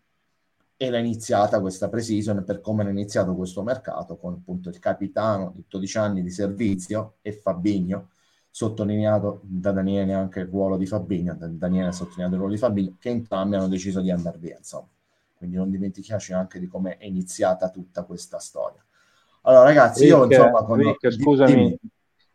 [0.84, 5.64] era iniziata questa pre-season, per come era iniziato questo mercato, con appunto il capitano di
[5.68, 8.10] 12 anni di servizio e Fabigno,
[8.50, 12.96] sottolineato da Daniele anche il ruolo di Fabigno, Daniele ha sottolineato il ruolo di Fabigno,
[13.00, 14.88] che entrambi hanno deciso di andare via, insomma.
[15.36, 18.82] Quindi non dimentichiamoci anche di come è iniziata tutta questa storia.
[19.42, 20.62] Allora ragazzi, Rick, io insomma...
[20.62, 20.78] Con...
[20.78, 21.78] Rick, scusami,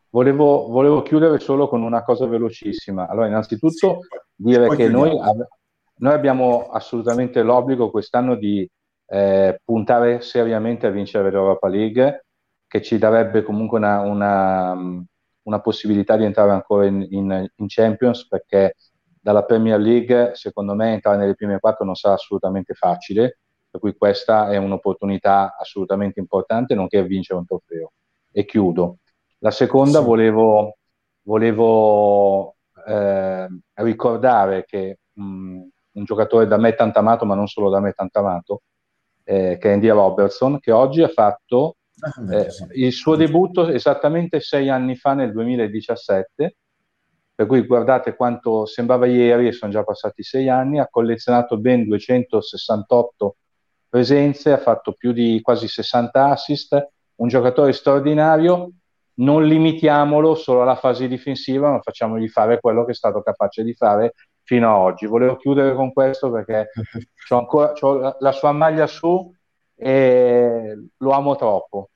[0.09, 3.07] volevo, volevo, chiudere solo con una cosa velocissima.
[3.07, 3.87] Allora, innanzitutto sì,
[4.35, 5.17] dire che noi,
[5.99, 8.69] noi abbiamo assolutamente l'obbligo quest'anno di
[9.07, 12.25] eh, puntare seriamente a vincere l'Europa League,
[12.67, 15.05] che ci darebbe comunque una, una,
[15.43, 18.75] una possibilità di entrare ancora in, in, in, Champions, perché
[19.19, 23.39] dalla Premier League, secondo me, entrare nelle prime quattro non sarà assolutamente facile,
[23.69, 27.91] per cui questa è un'opportunità assolutamente importante, nonché vincere un trofeo.
[28.31, 28.97] E chiudo.
[29.39, 30.05] La seconda, sì.
[30.05, 30.77] volevo,
[31.23, 35.61] volevo eh, ricordare che mh,
[35.99, 38.61] un giocatore da me tanto amato, ma non solo da me tanto amato,
[39.23, 44.39] eh, che è Andy Robertson, che oggi ha fatto ah, eh, il suo debutto esattamente
[44.39, 46.55] sei anni fa, nel 2017,
[47.35, 51.85] per cui guardate quanto sembrava ieri, e sono già passati sei anni, ha collezionato ben
[51.85, 53.35] 268
[53.87, 58.71] presenze, ha fatto più di quasi 60 assist, un giocatore straordinario,
[59.15, 63.73] non limitiamolo solo alla fase difensiva, ma facciamogli fare quello che è stato capace di
[63.73, 64.13] fare
[64.49, 65.05] fino ad oggi.
[65.05, 66.71] Volevo chiudere con questo perché
[67.29, 69.31] ho ancora c'ho la sua maglia su
[69.75, 71.89] e lo amo troppo.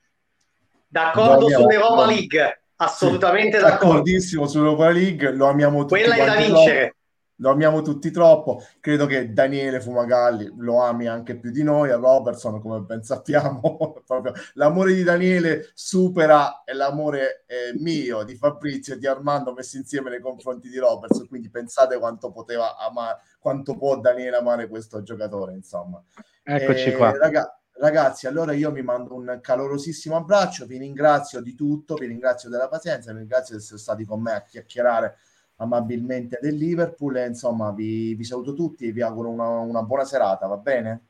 [0.86, 3.86] D'accordo sull'Europa League, assolutamente sì, d'accordo.
[3.86, 6.00] D'accordissimo sull'Europa League, lo amiamo tutti.
[6.00, 6.96] Quella è da vincere
[7.36, 8.62] lo amiamo tutti troppo.
[8.80, 14.02] Credo che Daniele Fumagalli lo ami anche più di noi, a Robertson, come ben sappiamo.
[14.54, 20.20] l'amore di Daniele supera l'amore eh, mio, di Fabrizio e di Armando messi insieme nei
[20.20, 21.26] confronti di Robertson.
[21.26, 26.02] Quindi pensate quanto poteva amare, quanto può Daniele amare questo giocatore, insomma.
[26.42, 27.16] Eccoci eh, qua.
[27.16, 32.48] Raga, ragazzi, allora io mi mando un calorosissimo abbraccio, vi ringrazio di tutto, vi ringrazio
[32.48, 35.16] della pazienza, vi ringrazio di essere stati con me a chiacchierare
[35.64, 40.04] amabilmente del Liverpool e insomma vi, vi saluto tutti e vi auguro una, una, buona
[40.04, 41.06] serata, va bene?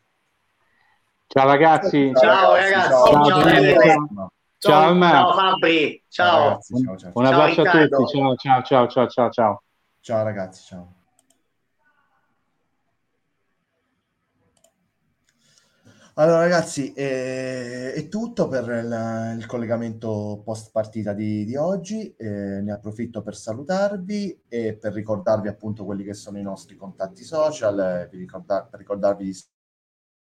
[1.27, 2.13] Ciao ragazzi.
[2.15, 2.89] Ciao, ragazzi.
[2.89, 6.05] Ciao, ciao, ciao, ciao, ciao, ciao Fabri.
[6.09, 6.49] Ciao.
[6.49, 7.11] Ragazzi, ciao, ciao.
[7.15, 8.19] Un abbraccio a tutti.
[8.19, 9.63] Ciao, ciao, ciao, ciao, ciao, ciao.
[10.01, 11.04] Ciao ragazzi, ciao.
[16.17, 22.61] Allora ragazzi, eh, è tutto per il, il collegamento post partita di, di oggi, eh,
[22.63, 27.81] ne approfitto per salutarvi e per ricordarvi appunto quelli che sono i nostri contatti social,
[27.81, 29.37] eh, ricordar- per ricordarvi di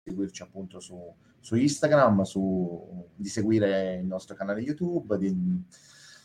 [0.03, 5.33] seguirci appunto su, su Instagram, su, di seguire il nostro canale YouTube, di,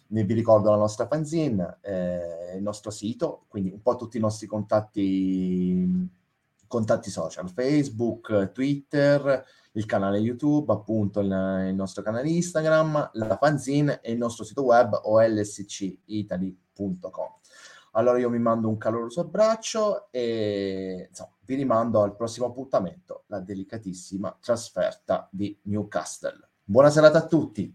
[0.08, 4.48] vi ricordo la nostra fanzine, eh, il nostro sito, quindi un po' tutti i nostri
[4.48, 6.10] contatti
[6.66, 14.00] contatti social, Facebook, Twitter, il canale YouTube, appunto il, il nostro canale Instagram, la fanzine
[14.00, 17.32] e il nostro sito web olscitaly.com.
[17.96, 23.38] Allora io mi mando un caloroso abbraccio e insomma, vi rimando al prossimo appuntamento, la
[23.38, 26.48] delicatissima trasferta di Newcastle.
[26.64, 27.72] Buona serata a tutti.